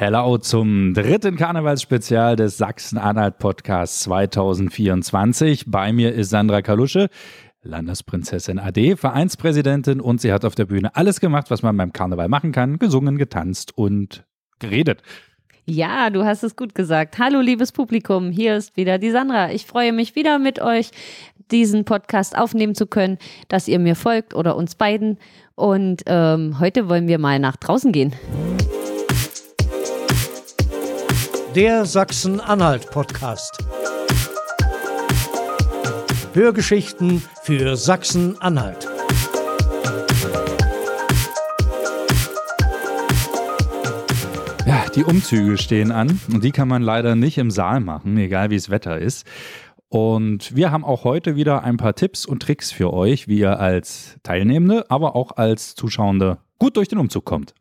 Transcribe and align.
Hello 0.00 0.38
zum 0.38 0.94
dritten 0.94 1.36
Karnevalsspezial 1.36 2.34
des 2.34 2.56
Sachsen-Anhalt 2.56 3.36
Podcasts 3.36 4.00
2024. 4.04 5.64
Bei 5.66 5.92
mir 5.92 6.14
ist 6.14 6.30
Sandra 6.30 6.62
Kalusche, 6.62 7.10
Landesprinzessin 7.60 8.58
AD, 8.58 8.96
Vereinspräsidentin 8.96 10.00
und 10.00 10.22
sie 10.22 10.32
hat 10.32 10.46
auf 10.46 10.54
der 10.54 10.64
Bühne 10.64 10.96
alles 10.96 11.20
gemacht, 11.20 11.50
was 11.50 11.62
man 11.62 11.76
beim 11.76 11.92
Karneval 11.92 12.30
machen 12.30 12.50
kann, 12.50 12.78
gesungen, 12.78 13.18
getanzt 13.18 13.76
und 13.76 14.24
geredet. 14.58 15.02
Ja, 15.66 16.08
du 16.08 16.24
hast 16.24 16.44
es 16.44 16.56
gut 16.56 16.74
gesagt. 16.74 17.18
Hallo, 17.18 17.40
liebes 17.42 17.70
Publikum, 17.70 18.30
hier 18.30 18.56
ist 18.56 18.78
wieder 18.78 18.96
die 18.96 19.10
Sandra. 19.10 19.52
Ich 19.52 19.66
freue 19.66 19.92
mich 19.92 20.16
wieder 20.16 20.38
mit 20.38 20.62
euch, 20.62 20.92
diesen 21.50 21.84
Podcast 21.84 22.38
aufnehmen 22.38 22.74
zu 22.74 22.86
können, 22.86 23.18
dass 23.48 23.68
ihr 23.68 23.78
mir 23.78 23.96
folgt 23.96 24.34
oder 24.34 24.56
uns 24.56 24.76
beiden. 24.76 25.18
Und 25.56 26.04
ähm, 26.06 26.58
heute 26.58 26.88
wollen 26.88 27.06
wir 27.06 27.18
mal 27.18 27.38
nach 27.38 27.56
draußen 27.56 27.92
gehen. 27.92 28.14
Der 31.56 31.84
Sachsen-Anhalt-Podcast. 31.84 33.58
Hörgeschichten 36.32 37.24
für 37.42 37.76
Sachsen-Anhalt. 37.76 38.88
Ja, 44.64 44.84
die 44.94 45.02
Umzüge 45.02 45.58
stehen 45.58 45.90
an 45.90 46.20
und 46.32 46.44
die 46.44 46.52
kann 46.52 46.68
man 46.68 46.82
leider 46.82 47.16
nicht 47.16 47.36
im 47.36 47.50
Saal 47.50 47.80
machen, 47.80 48.16
egal 48.16 48.50
wie 48.50 48.56
es 48.56 48.70
Wetter 48.70 49.00
ist. 49.00 49.26
Und 49.88 50.54
wir 50.54 50.70
haben 50.70 50.84
auch 50.84 51.02
heute 51.02 51.34
wieder 51.34 51.64
ein 51.64 51.78
paar 51.78 51.96
Tipps 51.96 52.26
und 52.26 52.44
Tricks 52.44 52.70
für 52.70 52.92
euch, 52.92 53.26
wie 53.26 53.40
ihr 53.40 53.58
als 53.58 54.18
Teilnehmende, 54.22 54.88
aber 54.88 55.16
auch 55.16 55.32
als 55.32 55.74
Zuschauende 55.74 56.38
gut 56.60 56.76
durch 56.76 56.86
den 56.86 56.98
Umzug 56.98 57.24
kommt. 57.24 57.54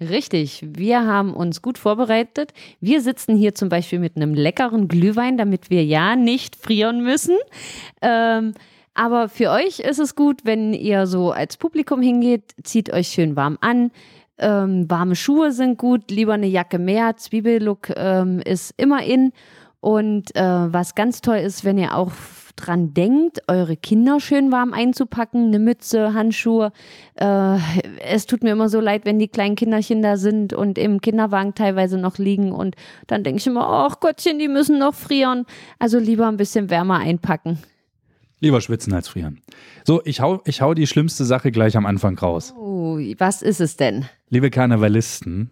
Richtig, 0.00 0.64
wir 0.66 1.06
haben 1.06 1.32
uns 1.32 1.62
gut 1.62 1.78
vorbereitet. 1.78 2.52
Wir 2.80 3.00
sitzen 3.00 3.36
hier 3.36 3.54
zum 3.54 3.68
Beispiel 3.68 4.00
mit 4.00 4.16
einem 4.16 4.34
leckeren 4.34 4.88
Glühwein, 4.88 5.38
damit 5.38 5.70
wir 5.70 5.84
ja 5.84 6.16
nicht 6.16 6.56
frieren 6.56 7.04
müssen. 7.04 7.36
Ähm, 8.02 8.54
aber 8.94 9.28
für 9.28 9.50
euch 9.50 9.80
ist 9.80 10.00
es 10.00 10.16
gut, 10.16 10.44
wenn 10.44 10.72
ihr 10.72 11.06
so 11.06 11.30
als 11.30 11.56
Publikum 11.56 12.02
hingeht, 12.02 12.54
zieht 12.64 12.92
euch 12.92 13.08
schön 13.08 13.36
warm 13.36 13.56
an. 13.60 13.92
Ähm, 14.38 14.90
warme 14.90 15.14
Schuhe 15.14 15.52
sind 15.52 15.78
gut, 15.78 16.10
lieber 16.10 16.34
eine 16.34 16.48
Jacke 16.48 16.80
mehr. 16.80 17.16
Zwiebellook 17.16 17.90
ähm, 17.96 18.40
ist 18.44 18.74
immer 18.76 19.04
in. 19.04 19.32
Und 19.80 20.34
äh, 20.34 20.42
was 20.42 20.96
ganz 20.96 21.20
toll 21.20 21.36
ist, 21.36 21.64
wenn 21.64 21.78
ihr 21.78 21.94
auch 21.96 22.10
dran 22.56 22.94
denkt, 22.94 23.42
eure 23.48 23.76
Kinder 23.76 24.20
schön 24.20 24.52
warm 24.52 24.72
einzupacken, 24.72 25.46
eine 25.46 25.58
Mütze, 25.58 26.14
Handschuhe. 26.14 26.72
Äh, 27.16 27.58
es 28.04 28.26
tut 28.26 28.42
mir 28.42 28.52
immer 28.52 28.68
so 28.68 28.80
leid, 28.80 29.04
wenn 29.04 29.18
die 29.18 29.28
kleinen 29.28 29.56
Kinderchen 29.56 30.02
da 30.02 30.16
sind 30.16 30.52
und 30.52 30.78
im 30.78 31.00
Kinderwagen 31.00 31.54
teilweise 31.54 31.98
noch 31.98 32.18
liegen 32.18 32.52
und 32.52 32.76
dann 33.06 33.24
denke 33.24 33.40
ich 33.40 33.46
immer, 33.46 33.66
ach 33.68 34.00
Gottchen, 34.00 34.38
die 34.38 34.48
müssen 34.48 34.78
noch 34.78 34.94
frieren. 34.94 35.46
Also 35.78 35.98
lieber 35.98 36.28
ein 36.28 36.36
bisschen 36.36 36.70
wärmer 36.70 36.98
einpacken. 36.98 37.58
Lieber 38.40 38.60
schwitzen 38.60 38.92
als 38.92 39.08
frieren. 39.08 39.40
So, 39.84 40.02
ich 40.04 40.20
hau, 40.20 40.42
ich 40.44 40.60
hau 40.60 40.74
die 40.74 40.86
schlimmste 40.86 41.24
Sache 41.24 41.50
gleich 41.50 41.76
am 41.76 41.86
Anfang 41.86 42.18
raus. 42.18 42.52
Oh, 42.56 42.98
was 43.18 43.42
ist 43.42 43.60
es 43.60 43.76
denn? 43.76 44.04
Liebe 44.28 44.50
Karnevalisten, 44.50 45.50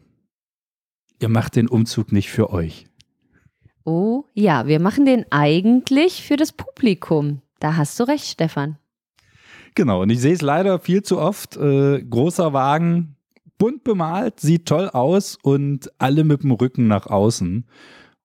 ihr 1.20 1.28
macht 1.28 1.56
den 1.56 1.68
Umzug 1.68 2.12
nicht 2.12 2.30
für 2.30 2.50
euch. 2.50 2.86
Oh 3.84 4.24
ja, 4.34 4.66
wir 4.66 4.80
machen 4.80 5.06
den 5.06 5.24
eigentlich 5.30 6.22
für 6.22 6.36
das 6.36 6.52
Publikum. 6.52 7.42
Da 7.60 7.76
hast 7.76 7.98
du 7.98 8.04
recht, 8.04 8.26
Stefan. 8.26 8.76
Genau, 9.74 10.02
und 10.02 10.10
ich 10.10 10.20
sehe 10.20 10.34
es 10.34 10.42
leider 10.42 10.78
viel 10.78 11.02
zu 11.02 11.18
oft. 11.18 11.56
Äh, 11.56 12.02
großer 12.02 12.52
Wagen, 12.52 13.16
bunt 13.58 13.84
bemalt, 13.84 14.40
sieht 14.40 14.66
toll 14.66 14.88
aus 14.88 15.38
und 15.42 15.90
alle 15.98 16.24
mit 16.24 16.42
dem 16.42 16.50
Rücken 16.52 16.88
nach 16.88 17.06
außen 17.06 17.66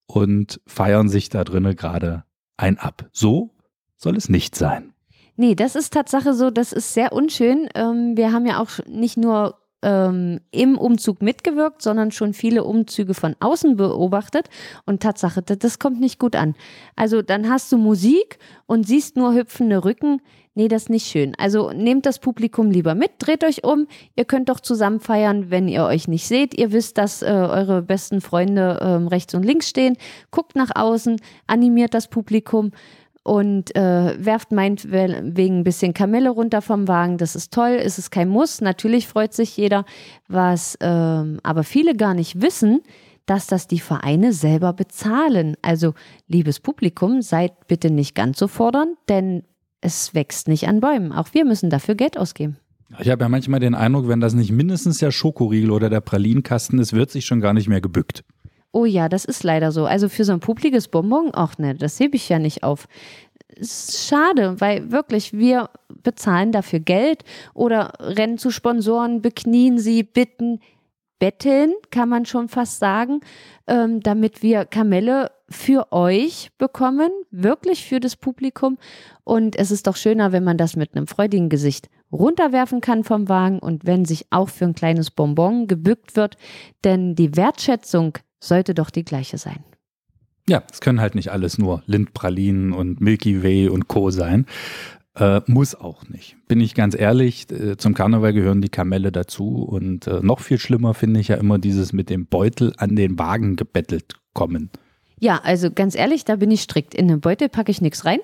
und 0.07 0.61
feiern 0.65 1.09
sich 1.09 1.29
da 1.29 1.43
drinnen 1.43 1.75
gerade 1.75 2.23
ein 2.57 2.77
ab. 2.77 3.07
So 3.11 3.51
soll 3.97 4.17
es 4.17 4.29
nicht 4.29 4.55
sein. 4.55 4.93
Nee, 5.35 5.53
das 5.53 5.75
ist 5.75 5.93
Tatsache 5.93 6.33
so, 6.33 6.49
das 6.49 6.73
ist 6.73 6.93
sehr 6.93 7.13
unschön. 7.13 7.69
Ähm, 7.75 8.17
wir 8.17 8.33
haben 8.33 8.47
ja 8.47 8.59
auch 8.59 8.83
nicht 8.87 9.17
nur 9.17 9.59
ähm, 9.83 10.39
im 10.51 10.77
Umzug 10.77 11.21
mitgewirkt, 11.21 11.81
sondern 11.81 12.11
schon 12.11 12.33
viele 12.33 12.63
Umzüge 12.63 13.13
von 13.13 13.35
außen 13.39 13.75
beobachtet. 13.75 14.49
Und 14.85 15.01
Tatsache, 15.01 15.41
das, 15.41 15.79
kommt 15.79 15.99
nicht 15.99 16.19
gut 16.19 16.35
an. 16.35 16.55
Also 16.95 17.21
dann 17.21 17.49
hast 17.49 17.71
du 17.71 17.77
Musik 17.77 18.39
und 18.65 18.87
siehst 18.87 19.17
nur 19.17 19.33
hüpfende 19.33 19.83
Rücken. 19.83 20.21
Nee, 20.55 20.67
das 20.67 20.83
ist 20.83 20.89
nicht 20.89 21.05
schön. 21.05 21.35
Also 21.37 21.71
nehmt 21.71 22.07
das 22.07 22.17
Publikum 22.17 22.71
lieber 22.71 22.95
mit, 22.95 23.11
dreht 23.19 23.43
euch 23.43 23.63
um. 23.63 23.87
Ihr 24.15 24.25
könnt 24.25 24.49
doch 24.49 24.59
zusammen 24.59 24.99
feiern, 24.99 25.51
wenn 25.51 25.67
ihr 25.67 25.83
euch 25.83 26.07
nicht 26.07 26.27
seht. 26.27 26.57
Ihr 26.57 26.71
wisst, 26.71 26.97
dass 26.97 27.21
äh, 27.21 27.27
eure 27.27 27.83
besten 27.83 28.21
Freunde 28.21 28.79
ähm, 28.81 29.07
rechts 29.07 29.35
und 29.35 29.43
links 29.43 29.69
stehen. 29.69 29.97
Guckt 30.31 30.55
nach 30.55 30.71
außen, 30.73 31.21
animiert 31.45 31.93
das 31.93 32.07
Publikum 32.07 32.71
und 33.27 33.75
äh, 33.75 34.15
werft 34.23 34.53
meinetwegen 34.53 35.59
ein 35.59 35.63
bisschen 35.65 35.93
Kamelle 35.93 36.29
runter 36.29 36.61
vom 36.61 36.87
Wagen. 36.87 37.17
Das 37.17 37.35
ist 37.35 37.51
toll, 37.53 37.71
ist 37.71 37.99
es 37.99 38.09
kein 38.09 38.29
Muss. 38.29 38.61
Natürlich 38.61 39.05
freut 39.09 39.33
sich 39.33 39.57
jeder. 39.57 39.83
Was 40.29 40.77
ähm, 40.79 41.41
aber 41.43 41.65
viele 41.65 41.93
gar 41.93 42.13
nicht 42.13 42.41
wissen, 42.41 42.79
dass 43.25 43.45
das 43.45 43.67
die 43.67 43.81
Vereine 43.81 44.31
selber 44.31 44.71
bezahlen. 44.71 45.57
Also, 45.61 45.93
liebes 46.29 46.61
Publikum, 46.61 47.21
seid 47.21 47.67
bitte 47.67 47.91
nicht 47.91 48.15
ganz 48.15 48.39
so 48.39 48.47
fordernd, 48.47 48.95
denn 49.09 49.43
es 49.81 50.13
wächst 50.13 50.47
nicht 50.47 50.69
an 50.69 50.79
Bäumen. 50.79 51.11
Auch 51.11 51.33
wir 51.33 51.43
müssen 51.43 51.69
dafür 51.69 51.95
Geld 51.95 52.17
ausgeben. 52.17 52.55
Ich 52.99 53.09
habe 53.09 53.25
ja 53.25 53.29
manchmal 53.29 53.59
den 53.59 53.75
Eindruck, 53.75 54.07
wenn 54.07 54.21
das 54.21 54.35
nicht 54.35 54.53
mindestens 54.53 54.99
der 54.99 55.11
Schokoriegel 55.11 55.71
oder 55.71 55.89
der 55.89 55.99
Pralinenkasten 55.99 56.79
ist, 56.79 56.93
wird 56.93 57.11
sich 57.11 57.25
schon 57.25 57.41
gar 57.41 57.53
nicht 57.53 57.67
mehr 57.67 57.81
gebückt. 57.81 58.23
Oh 58.71 58.85
ja, 58.85 59.09
das 59.09 59.25
ist 59.25 59.43
leider 59.43 59.71
so. 59.71 59.85
Also 59.85 60.09
für 60.09 60.23
so 60.23 60.33
ein 60.33 60.39
publikes 60.39 60.87
Bonbon, 60.87 61.31
ach 61.33 61.57
ne, 61.57 61.75
das 61.75 61.99
hebe 61.99 62.15
ich 62.15 62.29
ja 62.29 62.39
nicht 62.39 62.63
auf. 62.63 62.87
Schade, 63.61 64.59
weil 64.59 64.91
wirklich 64.91 65.33
wir 65.33 65.69
bezahlen 66.03 66.51
dafür 66.51 66.79
Geld 66.79 67.23
oder 67.53 67.93
rennen 67.99 68.37
zu 68.37 68.51
Sponsoren, 68.51 69.21
beknien 69.21 69.79
sie, 69.79 70.03
bitten, 70.03 70.59
betteln, 71.19 71.73
kann 71.89 72.09
man 72.09 72.25
schon 72.25 72.49
fast 72.49 72.79
sagen, 72.79 73.21
ähm, 73.67 74.01
damit 74.01 74.43
wir 74.43 74.65
Kamelle 74.65 75.31
für 75.49 75.91
euch 75.91 76.51
bekommen, 76.57 77.09
wirklich 77.31 77.85
für 77.85 77.99
das 77.99 78.15
Publikum. 78.15 78.77
Und 79.23 79.55
es 79.55 79.71
ist 79.71 79.87
doch 79.87 79.95
schöner, 79.95 80.31
wenn 80.31 80.43
man 80.43 80.57
das 80.57 80.75
mit 80.75 80.95
einem 80.95 81.07
freudigen 81.07 81.49
Gesicht 81.49 81.89
runterwerfen 82.11 82.81
kann 82.81 83.03
vom 83.03 83.27
Wagen 83.27 83.59
und 83.59 83.85
wenn 83.85 84.05
sich 84.05 84.27
auch 84.29 84.49
für 84.49 84.65
ein 84.65 84.75
kleines 84.75 85.11
Bonbon 85.11 85.67
gebückt 85.67 86.15
wird, 86.15 86.37
denn 86.83 87.15
die 87.15 87.35
Wertschätzung 87.35 88.17
sollte 88.39 88.73
doch 88.73 88.89
die 88.89 89.03
gleiche 89.03 89.37
sein. 89.37 89.63
Ja, 90.49 90.63
es 90.71 90.79
können 90.79 91.01
halt 91.01 91.15
nicht 91.15 91.31
alles 91.31 91.57
nur 91.57 91.83
Lindpralinen 91.87 92.71
und 92.71 93.01
Milky 93.01 93.43
Way 93.43 93.67
und 93.69 93.87
Co. 93.87 94.11
sein. 94.11 94.45
Äh, 95.15 95.41
muss 95.47 95.75
auch 95.75 96.07
nicht. 96.07 96.37
Bin 96.47 96.61
ich 96.61 96.75
ganz 96.75 96.97
ehrlich, 96.97 97.51
äh, 97.51 97.75
zum 97.75 97.93
Karneval 97.93 98.33
gehören 98.33 98.61
die 98.61 98.69
Kamelle 98.69 99.11
dazu 99.11 99.63
und 99.63 100.07
äh, 100.07 100.19
noch 100.21 100.39
viel 100.39 100.59
schlimmer 100.59 100.93
finde 100.93 101.19
ich 101.19 101.29
ja 101.29 101.35
immer 101.35 101.57
dieses 101.57 101.91
mit 101.91 102.09
dem 102.09 102.27
Beutel 102.27 102.73
an 102.77 102.95
den 102.95 103.17
Wagen 103.17 103.55
gebettelt 103.55 104.13
kommen. 104.33 104.69
Ja, 105.19 105.41
also 105.43 105.71
ganz 105.71 105.95
ehrlich, 105.95 106.23
da 106.23 106.35
bin 106.35 106.51
ich 106.51 106.61
strikt. 106.61 106.93
In 106.93 107.07
den 107.07 107.19
Beutel 107.19 107.49
packe 107.49 107.71
ich 107.71 107.81
nichts 107.81 108.05
rein. 108.05 108.19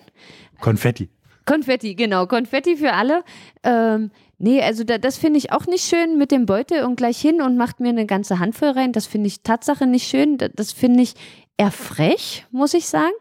Konfetti. 0.61 1.09
Konfetti, 1.45 1.95
genau. 1.95 2.27
Konfetti 2.27 2.77
für 2.77 2.93
alle. 2.93 3.23
Ähm, 3.63 4.11
Nee, 4.43 4.61
also 4.61 4.83
da, 4.83 4.97
das 4.97 5.15
finde 5.15 5.37
ich 5.37 5.53
auch 5.53 5.67
nicht 5.67 5.85
schön 5.85 6.17
mit 6.17 6.29
dem 6.29 6.45
Beutel 6.45 6.83
und 6.83 6.97
gleich 6.97 7.17
hin 7.17 7.41
und 7.41 7.55
macht 7.55 7.79
mir 7.79 7.87
eine 7.87 8.05
ganze 8.05 8.39
Handvoll 8.39 8.71
rein. 8.71 8.91
Das 8.91 9.05
finde 9.05 9.27
ich 9.27 9.41
Tatsache 9.41 9.87
nicht 9.87 10.05
schön. 10.05 10.37
Das, 10.37 10.73
finde 10.73 11.01
ich 11.01 11.13
eher 11.55 11.71
frech, 11.71 12.45
muss 12.51 12.73
ich 12.73 12.87
sagen. 12.87 13.13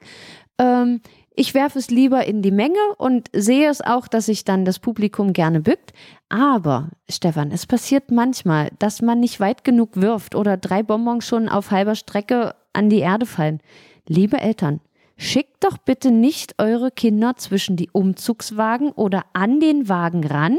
Ähm, 0.58 1.00
ich 1.36 1.54
werfe 1.54 1.78
es 1.78 1.90
lieber 1.90 2.24
in 2.24 2.42
die 2.42 2.50
Menge 2.50 2.80
und 2.98 3.28
sehe 3.32 3.70
es 3.70 3.82
auch, 3.82 4.08
dass 4.08 4.26
sich 4.26 4.42
dann 4.42 4.64
das 4.64 4.80
Publikum 4.80 5.32
gerne 5.32 5.60
bückt. 5.60 5.92
Aber, 6.28 6.88
Stefan, 7.08 7.52
es 7.52 7.66
passiert 7.66 8.10
manchmal, 8.10 8.70
dass 8.80 9.00
man 9.00 9.20
nicht 9.20 9.38
weit 9.38 9.62
genug 9.62 9.90
wirft 9.94 10.34
oder 10.34 10.56
drei 10.56 10.82
Bonbons 10.82 11.24
schon 11.24 11.48
auf 11.48 11.70
halber 11.70 11.94
Strecke 11.94 12.56
an 12.72 12.90
die 12.90 12.98
Erde 12.98 13.26
fallen. 13.26 13.60
Liebe 14.08 14.40
Eltern, 14.40 14.80
schickt 15.16 15.62
doch 15.62 15.78
bitte 15.78 16.10
nicht 16.10 16.56
eure 16.58 16.90
Kinder 16.90 17.36
zwischen 17.36 17.76
die 17.76 17.90
Umzugswagen 17.92 18.90
oder 18.90 19.24
an 19.34 19.60
den 19.60 19.88
Wagen 19.88 20.26
ran 20.26 20.58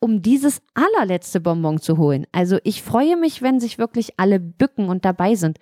um 0.00 0.22
dieses 0.22 0.60
allerletzte 0.74 1.40
Bonbon 1.40 1.80
zu 1.80 1.96
holen. 1.96 2.26
Also 2.32 2.58
ich 2.64 2.82
freue 2.82 3.16
mich, 3.16 3.42
wenn 3.42 3.60
sich 3.60 3.78
wirklich 3.78 4.18
alle 4.18 4.40
bücken 4.40 4.88
und 4.88 5.04
dabei 5.04 5.34
sind. 5.34 5.58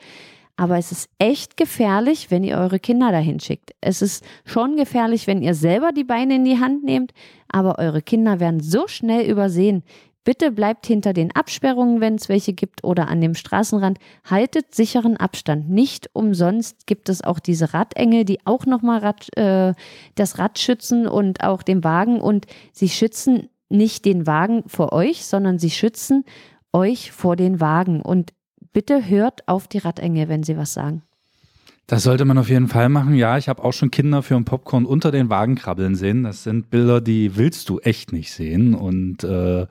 Aber 0.56 0.78
es 0.78 0.92
ist 0.92 1.10
echt 1.18 1.56
gefährlich, 1.56 2.30
wenn 2.30 2.44
ihr 2.44 2.58
eure 2.58 2.78
Kinder 2.78 3.10
dahin 3.10 3.40
schickt. 3.40 3.72
Es 3.80 4.02
ist 4.02 4.24
schon 4.44 4.76
gefährlich, 4.76 5.26
wenn 5.26 5.42
ihr 5.42 5.54
selber 5.54 5.90
die 5.90 6.04
Beine 6.04 6.36
in 6.36 6.44
die 6.44 6.60
Hand 6.60 6.84
nehmt, 6.84 7.12
aber 7.48 7.78
eure 7.78 8.02
Kinder 8.02 8.38
werden 8.38 8.60
so 8.60 8.86
schnell 8.86 9.28
übersehen. 9.28 9.82
Bitte 10.24 10.50
bleibt 10.50 10.86
hinter 10.86 11.12
den 11.12 11.36
Absperrungen, 11.36 12.00
wenn 12.00 12.14
es 12.14 12.30
welche 12.30 12.54
gibt, 12.54 12.82
oder 12.82 13.08
an 13.08 13.20
dem 13.20 13.34
Straßenrand. 13.34 13.98
Haltet 14.24 14.74
sicheren 14.74 15.18
Abstand. 15.18 15.68
Nicht 15.68 16.08
umsonst 16.14 16.86
gibt 16.86 17.10
es 17.10 17.22
auch 17.22 17.38
diese 17.38 17.74
Radengel, 17.74 18.24
die 18.24 18.38
auch 18.46 18.64
nochmal 18.64 19.00
Rad, 19.00 19.36
äh, 19.36 19.74
das 20.14 20.38
Rad 20.38 20.58
schützen 20.58 21.06
und 21.06 21.44
auch 21.44 21.62
den 21.62 21.84
Wagen. 21.84 22.22
Und 22.22 22.46
sie 22.72 22.88
schützen 22.88 23.50
nicht 23.74 24.04
den 24.04 24.26
Wagen 24.26 24.62
vor 24.66 24.92
euch, 24.92 25.26
sondern 25.26 25.58
sie 25.58 25.70
schützen 25.70 26.24
euch 26.72 27.12
vor 27.12 27.36
den 27.36 27.60
Wagen. 27.60 28.00
Und 28.00 28.32
bitte 28.72 29.08
hört 29.08 29.46
auf 29.48 29.68
die 29.68 29.78
Radengel, 29.78 30.28
wenn 30.28 30.42
sie 30.42 30.56
was 30.56 30.72
sagen. 30.72 31.02
Das 31.86 32.02
sollte 32.02 32.24
man 32.24 32.38
auf 32.38 32.48
jeden 32.48 32.68
Fall 32.68 32.88
machen. 32.88 33.14
Ja, 33.14 33.36
ich 33.36 33.48
habe 33.48 33.62
auch 33.62 33.72
schon 33.72 33.90
Kinder 33.90 34.22
für 34.22 34.36
ein 34.36 34.46
Popcorn 34.46 34.86
unter 34.86 35.10
den 35.10 35.28
Wagen 35.28 35.54
krabbeln 35.54 35.96
sehen. 35.96 36.22
Das 36.22 36.42
sind 36.42 36.70
Bilder, 36.70 37.02
die 37.02 37.36
willst 37.36 37.68
du 37.68 37.78
echt 37.80 38.10
nicht 38.10 38.32
sehen. 38.32 38.74
Und 38.74 39.22
äh, 39.22 39.66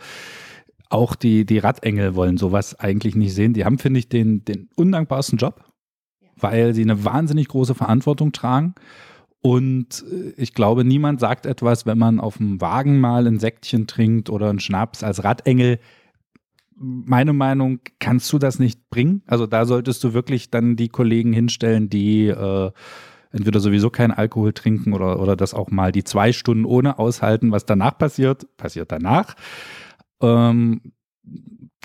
auch 0.89 1.15
die, 1.15 1.45
die 1.45 1.57
Radengel 1.57 2.13
wollen 2.13 2.37
sowas 2.37 2.79
eigentlich 2.79 3.15
nicht 3.15 3.33
sehen. 3.33 3.53
Die 3.53 3.65
haben, 3.65 3.79
finde 3.79 3.99
ich, 3.99 4.09
den, 4.09 4.45
den 4.45 4.69
undankbarsten 4.75 5.39
Job, 5.39 5.63
weil 6.35 6.75
sie 6.75 6.83
eine 6.83 7.03
wahnsinnig 7.03 7.47
große 7.47 7.73
Verantwortung 7.73 8.31
tragen. 8.31 8.75
Und 9.43 10.05
äh, 10.09 10.33
ich 10.37 10.53
glaube, 10.53 10.85
niemand 10.85 11.19
sagt 11.19 11.45
etwas, 11.45 11.85
wenn 11.85 11.97
man 11.99 12.19
auf 12.19 12.37
dem 12.37 12.61
Wagen 12.61 12.99
mal 12.99 13.27
ein 13.27 13.39
Säckchen 13.39 13.85
trinkt 13.85 14.29
oder 14.29 14.49
einen 14.49 14.59
Schnaps 14.59 15.03
als 15.03 15.23
Radengel 15.23 15.79
meine 16.75 17.33
Meinung, 17.33 17.79
kannst 17.99 18.31
du 18.33 18.39
das 18.39 18.57
nicht 18.57 18.89
bringen. 18.89 19.21
Also 19.27 19.45
da 19.45 19.65
solltest 19.65 20.03
du 20.03 20.13
wirklich 20.13 20.49
dann 20.49 20.75
die 20.75 20.89
Kollegen 20.89 21.31
hinstellen, 21.33 21.89
die 21.89 22.27
äh, 22.27 22.71
entweder 23.31 23.59
sowieso 23.59 23.89
keinen 23.89 24.11
Alkohol 24.11 24.53
trinken 24.53 24.93
oder, 24.93 25.19
oder 25.19 25.35
das 25.35 25.53
auch 25.53 25.69
mal 25.69 25.91
die 25.91 26.03
zwei 26.03 26.31
Stunden 26.31 26.65
ohne 26.65 26.97
aushalten. 26.97 27.51
Was 27.51 27.65
danach 27.65 27.97
passiert, 27.97 28.47
passiert 28.57 28.91
danach. 28.91 29.35
Ähm, 30.21 30.93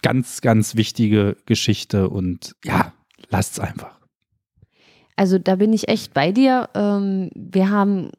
ganz, 0.03 0.41
ganz 0.41 0.77
wichtige 0.77 1.37
Geschichte 1.45 2.09
und 2.09 2.55
ja, 2.65 2.93
lasst's 3.31 3.61
einfach. 3.61 3.98
Also 5.19 5.37
da 5.39 5.57
bin 5.57 5.73
ich 5.73 5.89
echt 5.89 6.15
bei 6.15 6.31
dir. 6.31 6.69
Ähm, 6.75 7.31
wir 7.35 7.71
haben 7.71 8.11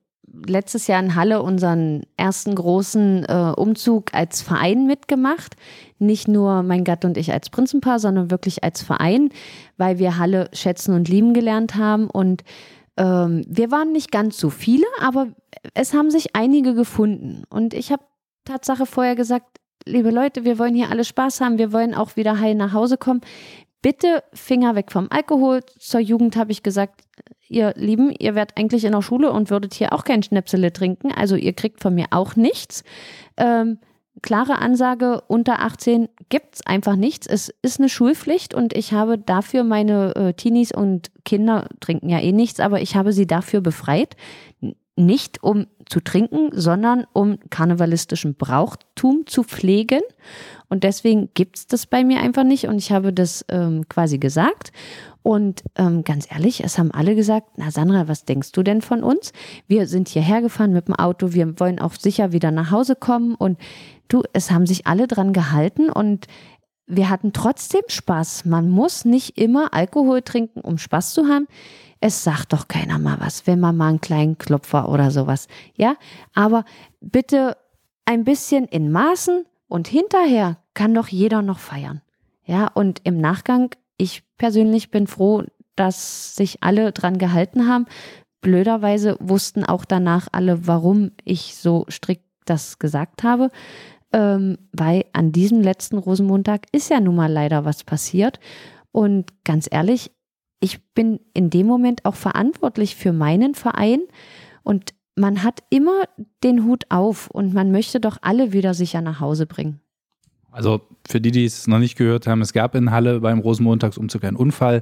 letztes 0.46 0.88
Jahr 0.88 1.02
in 1.02 1.16
Halle 1.16 1.42
unseren 1.42 2.04
ersten 2.18 2.54
großen 2.54 3.24
äh, 3.24 3.54
Umzug 3.56 4.14
als 4.14 4.42
Verein 4.42 4.86
mitgemacht. 4.86 5.56
Nicht 5.98 6.28
nur 6.28 6.62
mein 6.62 6.84
Gatte 6.84 7.08
und 7.08 7.16
ich 7.16 7.32
als 7.32 7.50
Prinzenpaar, 7.50 8.00
sondern 8.00 8.32
wirklich 8.32 8.66
als 8.66 8.82
Verein, 8.82 9.30
weil 9.78 9.98
wir 9.98 10.18
Halle 10.18 10.50
schätzen 10.52 10.94
und 10.94 11.08
lieben 11.08 11.34
gelernt 11.34 11.76
haben. 11.76 12.10
Und 12.10 12.44
ähm, 12.98 13.46
wir 13.48 13.72
waren 13.72 13.94
nicht 13.94 14.12
ganz 14.12 14.38
so 14.38 14.50
viele, 14.50 14.86
aber 15.02 15.28
es 15.74 15.94
haben 15.94 16.12
sich 16.12 16.36
einige 16.36 16.74
gefunden. 16.74 17.44
Und 17.50 17.74
ich 17.74 17.94
habe 17.94 18.04
Tatsache 18.44 18.86
vorher 18.86 19.16
gesagt, 19.16 19.60
liebe 19.86 20.12
Leute, 20.12 20.44
wir 20.44 20.60
wollen 20.60 20.76
hier 20.76 20.90
alle 20.90 21.06
Spaß 21.06 21.40
haben, 21.40 21.58
wir 21.60 21.72
wollen 21.72 21.96
auch 21.96 22.18
wieder 22.18 22.42
heil 22.42 22.56
nach 22.56 22.74
Hause 22.74 22.98
kommen. 22.98 23.22
Bitte 23.82 24.24
Finger 24.34 24.76
weg 24.76 24.92
vom 24.92 25.08
Alkohol. 25.10 25.62
Zur 25.80 26.02
Jugend 26.02 26.36
habe 26.36 26.52
ich 26.52 26.64
gesagt, 26.64 27.02
ihr 27.48 27.74
Lieben, 27.76 28.14
ihr 28.18 28.36
werdet 28.36 28.58
eigentlich 28.58 28.84
in 28.86 28.92
der 28.92 29.02
Schule 29.02 29.32
und 29.32 29.50
würdet 29.50 29.74
hier 29.74 29.94
auch 29.94 30.04
kein 30.04 30.24
Schnäpsele 30.24 30.74
trinken. 30.74 31.12
Also 31.12 31.36
ihr 31.36 31.54
kriegt 31.54 31.82
von 31.82 31.96
mir 31.96 32.08
auch 32.12 32.36
nichts. 32.36 32.84
Ähm, 33.38 33.80
klare 34.22 34.60
Ansage, 34.60 35.22
unter 35.28 35.62
18 35.62 36.10
gibt 36.30 36.56
es 36.56 36.66
einfach 36.66 36.96
nichts. 36.96 37.26
Es 37.28 37.54
ist 37.62 37.80
eine 37.80 37.90
Schulpflicht 37.90 38.54
und 38.54 38.74
ich 38.74 38.94
habe 38.94 39.18
dafür 39.18 39.64
meine 39.64 40.16
äh, 40.16 40.34
Teenies 40.34 40.72
und 40.72 41.12
Kinder 41.26 41.68
trinken 41.80 42.10
ja 42.10 42.20
eh 42.20 42.32
nichts, 42.32 42.60
aber 42.60 42.82
ich 42.82 42.96
habe 42.96 43.14
sie 43.14 43.28
dafür 43.28 43.62
befreit. 43.62 44.16
Nicht 44.96 45.42
um 45.42 45.68
zu 45.86 46.02
trinken, 46.02 46.50
sondern 46.52 47.06
um 47.14 47.40
karnevalistischen 47.50 48.36
Brauchtum 48.36 49.26
zu 49.26 49.44
pflegen. 49.44 50.02
Und 50.70 50.84
deswegen 50.84 51.30
gibt 51.34 51.58
es 51.58 51.68
das 51.68 51.88
bei 51.88 52.04
mir 52.04 52.22
einfach 52.22 52.44
nicht 52.44 52.68
und 52.68 52.78
ich 52.78 52.92
habe 52.92 53.12
das 53.12 53.44
ähm, 53.50 53.90
quasi 53.90 54.20
gesagt. 54.20 54.72
Und 55.22 55.64
ähm, 55.76 56.04
ganz 56.04 56.32
ehrlich, 56.32 56.64
es 56.64 56.78
haben 56.78 56.92
alle 56.92 57.16
gesagt, 57.16 57.50
na 57.58 57.72
Sandra, 57.72 58.08
was 58.08 58.24
denkst 58.24 58.52
du 58.52 58.64
denn 58.64 58.82
von 58.82 59.04
uns? 59.04 59.34
Wir 59.68 59.88
sind 59.88 60.08
hierher 60.08 60.42
gefahren 60.42 60.72
mit 60.72 60.88
dem 60.88 60.96
Auto, 60.96 61.34
wir 61.34 61.60
wollen 61.60 61.80
auch 61.80 61.94
sicher 61.94 62.32
wieder 62.32 62.52
nach 62.52 62.72
Hause 62.72 62.96
kommen. 62.96 63.36
Und 63.36 63.60
du, 64.08 64.24
es 64.34 64.52
haben 64.52 64.66
sich 64.66 64.88
alle 64.88 65.08
dran 65.08 65.34
gehalten 65.34 65.90
und 65.90 66.28
wir 66.86 67.10
hatten 67.10 67.34
trotzdem 67.34 67.84
Spaß. 67.88 68.46
Man 68.46 68.70
muss 68.70 69.06
nicht 69.06 69.38
immer 69.38 69.74
Alkohol 69.74 70.22
trinken, 70.22 70.62
um 70.62 70.78
Spaß 70.78 71.14
zu 71.14 71.28
haben. 71.28 71.48
Es 72.00 72.24
sagt 72.24 72.54
doch 72.54 72.68
keiner 72.68 72.98
mal 72.98 73.18
was, 73.20 73.46
wenn 73.46 73.60
man 73.60 73.76
mal 73.76 73.90
einen 73.90 74.02
kleinen 74.02 74.38
Klopfer 74.38 74.90
oder 74.90 75.12
sowas. 75.12 75.48
Ja, 75.76 75.96
aber 76.34 76.64
bitte 77.02 77.58
ein 78.06 78.24
bisschen 78.24 78.66
in 78.66 78.92
Maßen 78.92 79.46
und 79.70 79.88
hinterher 79.88 80.58
kann 80.74 80.94
doch 80.94 81.08
jeder 81.08 81.42
noch 81.42 81.60
feiern. 81.60 82.02
Ja, 82.46 82.68
und 82.68 83.02
im 83.06 83.18
Nachgang 83.20 83.70
ich 83.98 84.24
persönlich 84.38 84.92
bin 84.92 85.08
froh, 85.08 85.44
dass 85.76 86.36
sich 86.36 86.64
alle 86.64 86.92
dran 86.92 87.18
gehalten 87.18 87.68
haben. 87.68 87.86
Blöderweise 88.42 89.18
wussten 89.20 89.64
auch 89.64 89.86
danach 89.86 90.28
alle, 90.32 90.68
warum 90.68 91.12
ich 91.24 91.56
so 91.56 91.86
strikt 91.90 92.26
das 92.46 92.80
gesagt 92.80 93.24
habe. 93.24 93.52
Ähm, 94.12 94.58
weil 94.72 95.06
an 95.14 95.32
diesem 95.32 95.62
letzten 95.62 96.00
Rosenmontag 96.00 96.66
ist 96.72 96.90
ja 96.90 97.00
nun 97.00 97.16
mal 97.16 97.32
leider 97.32 97.64
was 97.64 97.84
passiert. 97.84 98.40
Und 98.92 99.44
ganz 99.44 99.68
ehrlich, 99.70 100.12
ich 100.60 100.84
bin 100.94 101.20
in 101.34 101.50
dem 101.50 101.68
Moment 101.68 102.06
auch 102.06 102.16
verantwortlich 102.16 102.96
für 102.96 103.14
meinen 103.14 103.54
Verein 103.54 104.02
und 104.64 104.94
man 105.20 105.44
hat 105.44 105.64
immer 105.70 106.06
den 106.44 106.66
Hut 106.66 106.86
auf 106.90 107.30
und 107.30 107.54
man 107.54 107.72
möchte 107.72 108.00
doch 108.00 108.18
alle 108.22 108.54
wieder 108.54 108.74
sicher 108.74 109.02
nach 109.02 109.20
Hause 109.20 109.46
bringen. 109.46 109.82
Also 110.52 110.82
für 111.08 111.22
die, 111.22 111.32
die 111.32 111.46
es 111.46 111.68
noch 111.68 111.78
nicht 111.78 111.96
gehört 111.96 112.26
haben, 112.26 112.42
es 112.42 112.54
gab 112.54 112.74
in 112.74 112.92
Halle 112.92 113.20
beim 113.20 113.40
Rosenmontagsumzug 113.40 114.24
einen 114.24 114.38
Unfall. 114.38 114.82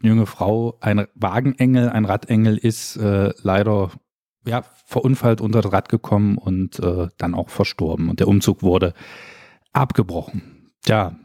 Eine 0.00 0.10
junge 0.10 0.26
Frau, 0.26 0.76
ein 0.80 1.06
Wagenengel, 1.14 1.88
ein 1.88 2.04
Radengel 2.04 2.56
ist 2.56 2.96
äh, 2.96 3.32
leider 3.42 3.90
ja, 4.46 4.62
verunfallt 4.86 5.40
unter 5.40 5.62
das 5.62 5.72
Rad 5.72 5.88
gekommen 5.88 6.36
und 6.36 6.80
äh, 6.80 7.08
dann 7.16 7.34
auch 7.34 7.48
verstorben. 7.48 8.08
Und 8.08 8.20
der 8.20 8.28
Umzug 8.28 8.62
wurde 8.62 8.92
abgebrochen. 9.72 10.72
Ja, 10.86 11.16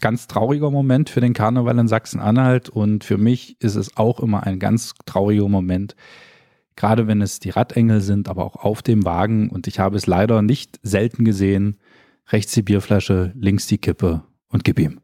ganz 0.00 0.26
trauriger 0.26 0.70
Moment 0.70 1.10
für 1.10 1.20
den 1.20 1.34
Karneval 1.34 1.78
in 1.78 1.88
Sachsen-Anhalt 1.88 2.68
und 2.68 3.04
für 3.04 3.18
mich 3.18 3.60
ist 3.60 3.76
es 3.76 3.96
auch 3.96 4.20
immer 4.20 4.44
ein 4.44 4.58
ganz 4.58 4.94
trauriger 5.06 5.48
Moment, 5.48 5.94
gerade 6.76 7.06
wenn 7.06 7.22
es 7.22 7.38
die 7.38 7.50
Radengel 7.50 8.00
sind, 8.00 8.28
aber 8.28 8.44
auch 8.44 8.56
auf 8.56 8.82
dem 8.82 9.04
Wagen. 9.04 9.50
Und 9.50 9.66
ich 9.66 9.78
habe 9.78 9.96
es 9.96 10.06
leider 10.06 10.42
nicht 10.42 10.78
selten 10.82 11.24
gesehen, 11.24 11.78
rechts 12.28 12.52
die 12.52 12.62
Bierflasche, 12.62 13.32
links 13.36 13.66
die 13.66 13.78
Kippe 13.78 14.24
und 14.48 14.64
gib 14.64 14.78
ihm. 14.78 15.00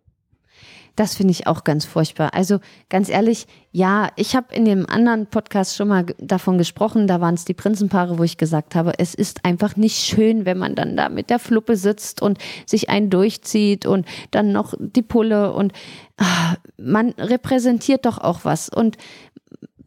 Das 0.96 1.14
finde 1.14 1.30
ich 1.30 1.46
auch 1.46 1.64
ganz 1.64 1.84
furchtbar. 1.86 2.34
Also 2.34 2.58
ganz 2.90 3.08
ehrlich, 3.08 3.46
ja, 3.72 4.08
ich 4.16 4.36
habe 4.36 4.54
in 4.54 4.64
dem 4.64 4.86
anderen 4.86 5.28
Podcast 5.28 5.76
schon 5.76 5.88
mal 5.88 6.04
davon 6.18 6.58
gesprochen, 6.58 7.06
da 7.06 7.20
waren 7.22 7.36
es 7.36 7.44
die 7.44 7.54
Prinzenpaare, 7.54 8.18
wo 8.18 8.24
ich 8.24 8.36
gesagt 8.36 8.74
habe, 8.74 8.92
es 8.98 9.14
ist 9.14 9.44
einfach 9.44 9.76
nicht 9.76 9.96
schön, 9.96 10.44
wenn 10.44 10.58
man 10.58 10.74
dann 10.74 10.96
da 10.96 11.08
mit 11.08 11.30
der 11.30 11.38
Fluppe 11.38 11.76
sitzt 11.76 12.20
und 12.20 12.38
sich 12.66 12.90
einen 12.90 13.08
durchzieht 13.08 13.86
und 13.86 14.06
dann 14.30 14.52
noch 14.52 14.74
die 14.78 15.02
Pulle 15.02 15.54
und 15.54 15.72
ach, 16.18 16.56
man 16.76 17.10
repräsentiert 17.10 18.04
doch 18.04 18.18
auch 18.18 18.40
was. 18.44 18.68
Und 18.68 18.98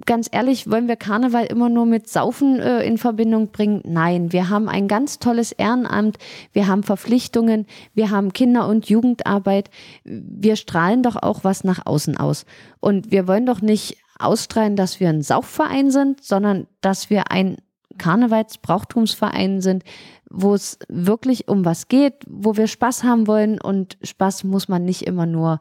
ganz 0.06 0.28
ehrlich, 0.32 0.70
wollen 0.70 0.88
wir 0.88 0.96
Karneval 0.96 1.46
immer 1.46 1.70
nur 1.70 1.86
mit 1.86 2.08
Saufen 2.08 2.60
äh, 2.60 2.84
in 2.84 2.98
Verbindung 2.98 3.52
bringen? 3.52 3.82
Nein, 3.86 4.32
wir 4.32 4.50
haben 4.50 4.70
ein 4.70 4.88
ganz 4.88 5.20
tolles 5.20 5.52
Ehrenamt, 5.52 6.18
wir 6.52 6.68
haben 6.68 6.84
Verpflichtungen, 6.84 7.66
wir 7.94 8.10
haben 8.10 8.34
Kinder- 8.34 8.68
und 8.68 8.90
Jugendarbeit. 8.90 9.70
Wir 10.04 10.56
strahlen 10.56 11.04
doch 11.04 11.16
auch 11.16 11.44
was 11.44 11.64
nach 11.64 11.86
außen 11.86 12.18
aus. 12.18 12.46
Und 12.80 13.12
wir 13.12 13.28
wollen 13.28 13.46
doch 13.46 13.62
nicht 13.62 13.98
ausstrahlen, 14.20 14.76
dass 14.76 15.00
wir 15.00 15.10
ein 15.10 15.22
Saufverein 15.22 15.92
sind, 15.92 16.24
sondern 16.24 16.68
dass 16.82 17.10
wir 17.10 17.32
ein 17.32 17.58
Karnevalsbrauchtumsverein 17.98 19.62
sind, 19.62 19.84
wo 20.30 20.54
es 20.56 20.80
wirklich 20.88 21.48
um 21.48 21.64
was 21.64 21.88
geht, 21.88 22.16
wo 22.28 22.58
wir 22.58 22.68
Spaß 22.68 23.04
haben 23.04 23.28
wollen 23.28 23.62
und 23.62 23.98
Spaß 24.02 24.46
muss 24.46 24.68
man 24.68 24.84
nicht 24.84 25.04
immer 25.04 25.26
nur 25.26 25.60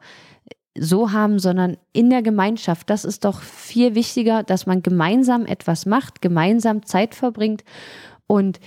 so 0.77 1.11
haben, 1.11 1.39
sondern 1.39 1.77
in 1.91 2.09
der 2.09 2.21
Gemeinschaft. 2.21 2.89
Das 2.89 3.05
ist 3.05 3.25
doch 3.25 3.41
viel 3.41 3.95
wichtiger, 3.95 4.43
dass 4.43 4.65
man 4.65 4.81
gemeinsam 4.81 5.45
etwas 5.45 5.85
macht, 5.85 6.21
gemeinsam 6.21 6.85
Zeit 6.85 7.15
verbringt. 7.15 7.63
Und 8.27 8.59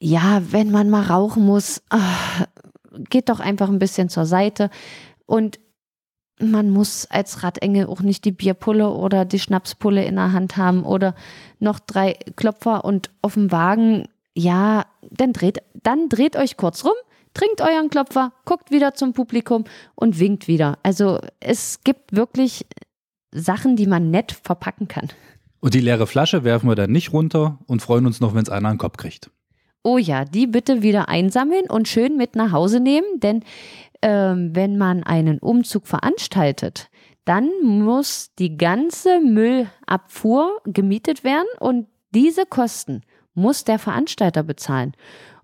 ja, 0.00 0.42
wenn 0.50 0.70
man 0.70 0.90
mal 0.90 1.04
rauchen 1.04 1.46
muss, 1.46 1.82
ach, 1.90 2.46
geht 3.10 3.28
doch 3.28 3.40
einfach 3.40 3.68
ein 3.68 3.78
bisschen 3.78 4.08
zur 4.08 4.26
Seite. 4.26 4.70
Und 5.26 5.60
man 6.40 6.70
muss 6.70 7.06
als 7.06 7.42
Radengel 7.42 7.86
auch 7.86 8.00
nicht 8.00 8.24
die 8.24 8.32
Bierpulle 8.32 8.90
oder 8.90 9.24
die 9.24 9.38
Schnapspulle 9.38 10.04
in 10.04 10.16
der 10.16 10.32
Hand 10.32 10.56
haben 10.56 10.84
oder 10.84 11.14
noch 11.60 11.78
drei 11.78 12.14
Klopfer 12.36 12.84
und 12.84 13.10
auf 13.22 13.34
dem 13.34 13.52
Wagen. 13.52 14.08
Ja, 14.34 14.86
dann 15.10 15.32
dreht, 15.32 15.62
dann 15.74 16.08
dreht 16.08 16.36
euch 16.36 16.56
kurz 16.56 16.84
rum, 16.84 16.94
trinkt 17.34 17.60
euren 17.60 17.90
Klopfer, 17.90 18.32
guckt 18.44 18.70
wieder 18.70 18.94
zum 18.94 19.12
Publikum 19.12 19.64
und 19.94 20.18
winkt 20.18 20.48
wieder. 20.48 20.78
Also 20.82 21.20
es 21.40 21.80
gibt 21.84 22.16
wirklich 22.16 22.66
Sachen, 23.32 23.76
die 23.76 23.86
man 23.86 24.10
nett 24.10 24.32
verpacken 24.32 24.88
kann. 24.88 25.08
Und 25.60 25.74
die 25.74 25.80
leere 25.80 26.06
Flasche 26.06 26.44
werfen 26.44 26.68
wir 26.68 26.76
dann 26.76 26.92
nicht 26.92 27.12
runter 27.12 27.58
und 27.66 27.82
freuen 27.82 28.06
uns 28.06 28.20
noch, 28.20 28.34
wenn 28.34 28.42
es 28.42 28.50
einer 28.50 28.68
einen 28.68 28.78
Kopf 28.78 28.96
kriegt. 28.96 29.30
Oh 29.82 29.98
ja, 29.98 30.24
die 30.24 30.46
bitte 30.46 30.82
wieder 30.82 31.08
einsammeln 31.08 31.64
und 31.68 31.88
schön 31.88 32.16
mit 32.16 32.36
nach 32.36 32.52
Hause 32.52 32.80
nehmen, 32.80 33.20
denn 33.20 33.44
ähm, 34.00 34.50
wenn 34.54 34.78
man 34.78 35.02
einen 35.02 35.38
Umzug 35.38 35.86
veranstaltet, 35.86 36.88
dann 37.24 37.50
muss 37.62 38.30
die 38.38 38.56
ganze 38.56 39.20
Müllabfuhr 39.20 40.60
gemietet 40.64 41.24
werden 41.24 41.48
und 41.58 41.86
diese 42.14 42.46
Kosten 42.46 43.02
muss 43.34 43.64
der 43.64 43.78
Veranstalter 43.78 44.42
bezahlen. 44.42 44.92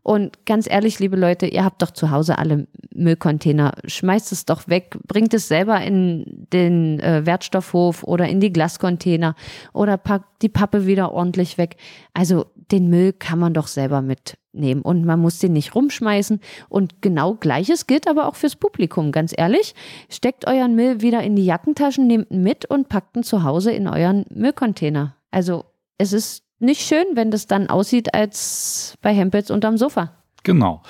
Und 0.02 0.46
ganz 0.46 0.68
ehrlich, 0.68 0.98
liebe 0.98 1.16
Leute, 1.16 1.46
ihr 1.46 1.64
habt 1.64 1.82
doch 1.82 1.90
zu 1.90 2.10
Hause 2.10 2.38
alle 2.38 2.66
Müllcontainer. 2.94 3.72
Schmeißt 3.84 4.32
es 4.32 4.46
doch 4.46 4.68
weg, 4.68 4.96
bringt 5.06 5.34
es 5.34 5.48
selber 5.48 5.80
in 5.80 6.46
den 6.52 7.00
äh, 7.00 7.26
Wertstoffhof 7.26 8.02
oder 8.04 8.28
in 8.28 8.40
die 8.40 8.52
Glascontainer 8.52 9.34
oder 9.72 9.96
packt 9.96 10.42
die 10.42 10.48
Pappe 10.48 10.86
wieder 10.86 11.12
ordentlich 11.12 11.58
weg. 11.58 11.76
Also 12.14 12.46
den 12.70 12.88
Müll 12.88 13.12
kann 13.12 13.38
man 13.38 13.52
doch 13.52 13.66
selber 13.66 14.00
mitnehmen 14.00 14.82
und 14.82 15.04
man 15.04 15.20
muss 15.20 15.38
den 15.38 15.52
nicht 15.52 15.74
rumschmeißen. 15.74 16.40
Und 16.68 17.02
genau 17.02 17.34
gleiches 17.34 17.86
gilt 17.86 18.08
aber 18.08 18.26
auch 18.26 18.36
fürs 18.36 18.56
Publikum, 18.56 19.12
ganz 19.12 19.34
ehrlich. 19.36 19.74
Steckt 20.08 20.46
euren 20.46 20.74
Müll 20.74 21.02
wieder 21.02 21.22
in 21.22 21.36
die 21.36 21.44
Jackentaschen, 21.44 22.06
nehmt 22.06 22.30
ihn 22.30 22.42
mit 22.42 22.64
und 22.64 22.88
packt 22.88 23.16
ihn 23.16 23.22
zu 23.22 23.44
Hause 23.44 23.72
in 23.72 23.86
euren 23.86 24.24
Müllcontainer. 24.30 25.16
Also 25.30 25.64
es 25.98 26.12
ist 26.12 26.44
nicht 26.60 26.82
schön, 26.82 27.04
wenn 27.14 27.30
das 27.30 27.46
dann 27.46 27.68
aussieht 27.68 28.14
als 28.14 28.94
bei 29.02 29.14
Hempels 29.14 29.50
unterm 29.50 29.76
Sofa. 29.76 30.12
Genau. 30.42 30.82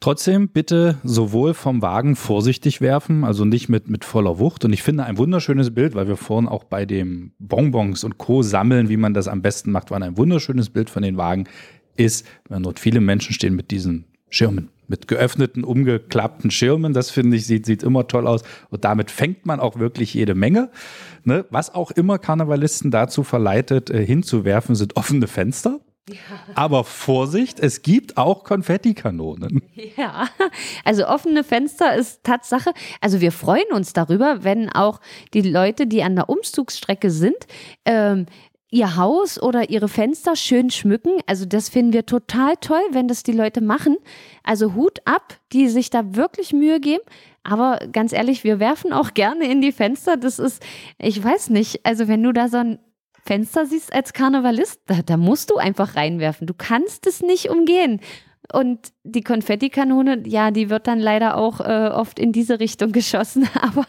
Trotzdem 0.00 0.48
bitte 0.50 0.98
sowohl 1.02 1.54
vom 1.54 1.82
Wagen 1.82 2.14
vorsichtig 2.14 2.80
werfen, 2.80 3.24
also 3.24 3.44
nicht 3.44 3.68
mit, 3.68 3.88
mit 3.88 4.04
voller 4.04 4.38
Wucht. 4.38 4.64
Und 4.64 4.72
ich 4.72 4.84
finde 4.84 5.04
ein 5.04 5.18
wunderschönes 5.18 5.74
Bild, 5.74 5.96
weil 5.96 6.06
wir 6.06 6.16
vorhin 6.16 6.48
auch 6.48 6.62
bei 6.62 6.86
dem 6.86 7.32
Bonbons 7.40 8.04
und 8.04 8.16
Co. 8.16 8.42
sammeln, 8.42 8.88
wie 8.88 8.96
man 8.96 9.12
das 9.12 9.26
am 9.26 9.42
besten 9.42 9.72
macht, 9.72 9.90
war 9.90 10.00
ein 10.00 10.16
wunderschönes 10.16 10.70
Bild 10.70 10.88
von 10.88 11.02
den 11.02 11.16
Wagen 11.16 11.48
ist, 11.96 12.24
wenn 12.48 12.62
dort 12.62 12.78
viele 12.78 13.00
Menschen 13.00 13.34
stehen 13.34 13.56
mit 13.56 13.72
diesen 13.72 14.04
Schirmen, 14.30 14.70
mit 14.88 15.06
geöffneten, 15.06 15.64
umgeklappten 15.64 16.50
Schirmen. 16.50 16.92
Das 16.92 17.10
finde 17.10 17.36
ich, 17.36 17.46
sieht, 17.46 17.66
sieht 17.66 17.82
immer 17.82 18.08
toll 18.08 18.26
aus. 18.26 18.42
Und 18.70 18.84
damit 18.84 19.10
fängt 19.10 19.46
man 19.46 19.60
auch 19.60 19.78
wirklich 19.78 20.14
jede 20.14 20.34
Menge. 20.34 20.70
Ne? 21.24 21.44
Was 21.50 21.74
auch 21.74 21.90
immer 21.90 22.18
Karnevalisten 22.18 22.90
dazu 22.90 23.22
verleitet, 23.22 23.90
äh, 23.90 24.04
hinzuwerfen, 24.04 24.74
sind 24.74 24.96
offene 24.96 25.28
Fenster. 25.28 25.80
Ja. 26.08 26.16
Aber 26.54 26.84
Vorsicht, 26.84 27.60
es 27.60 27.82
gibt 27.82 28.16
auch 28.16 28.44
Konfettikanonen. 28.44 29.62
Ja, 29.96 30.28
also 30.84 31.06
offene 31.06 31.44
Fenster 31.44 31.94
ist 31.94 32.24
Tatsache. 32.24 32.72
Also 33.00 33.20
wir 33.20 33.32
freuen 33.32 33.70
uns 33.72 33.92
darüber, 33.92 34.42
wenn 34.42 34.70
auch 34.70 35.00
die 35.34 35.42
Leute, 35.42 35.86
die 35.86 36.02
an 36.02 36.16
der 36.16 36.28
Umzugsstrecke 36.28 37.10
sind, 37.10 37.36
ähm, 37.84 38.26
ihr 38.70 38.96
Haus 38.96 39.40
oder 39.40 39.70
ihre 39.70 39.88
Fenster 39.88 40.36
schön 40.36 40.70
schmücken. 40.70 41.12
Also 41.26 41.46
das 41.46 41.68
finden 41.68 41.92
wir 41.92 42.06
total 42.06 42.54
toll, 42.60 42.82
wenn 42.90 43.08
das 43.08 43.22
die 43.22 43.32
Leute 43.32 43.60
machen. 43.60 43.96
Also 44.42 44.74
Hut 44.74 44.98
ab, 45.06 45.38
die 45.52 45.68
sich 45.68 45.90
da 45.90 46.14
wirklich 46.14 46.52
Mühe 46.52 46.80
geben. 46.80 47.02
Aber 47.44 47.78
ganz 47.92 48.12
ehrlich, 48.12 48.44
wir 48.44 48.60
werfen 48.60 48.92
auch 48.92 49.14
gerne 49.14 49.50
in 49.50 49.62
die 49.62 49.72
Fenster. 49.72 50.16
Das 50.16 50.38
ist, 50.38 50.62
ich 50.98 51.22
weiß 51.22 51.50
nicht, 51.50 51.86
also 51.86 52.08
wenn 52.08 52.22
du 52.22 52.32
da 52.32 52.48
so 52.48 52.58
ein 52.58 52.78
Fenster 53.24 53.66
siehst 53.66 53.92
als 53.92 54.12
Karnevalist, 54.12 54.82
da, 54.86 55.00
da 55.04 55.16
musst 55.16 55.50
du 55.50 55.56
einfach 55.56 55.96
reinwerfen. 55.96 56.46
Du 56.46 56.54
kannst 56.54 57.06
es 57.06 57.22
nicht 57.22 57.48
umgehen. 57.48 58.00
Und 58.52 58.92
die 59.02 59.22
Konfettikanone, 59.22 60.22
ja, 60.26 60.50
die 60.50 60.70
wird 60.70 60.86
dann 60.86 60.98
leider 60.98 61.36
auch 61.36 61.60
äh, 61.60 61.88
oft 61.88 62.18
in 62.18 62.32
diese 62.32 62.60
Richtung 62.60 62.92
geschossen. 62.92 63.48
Aber 63.60 63.86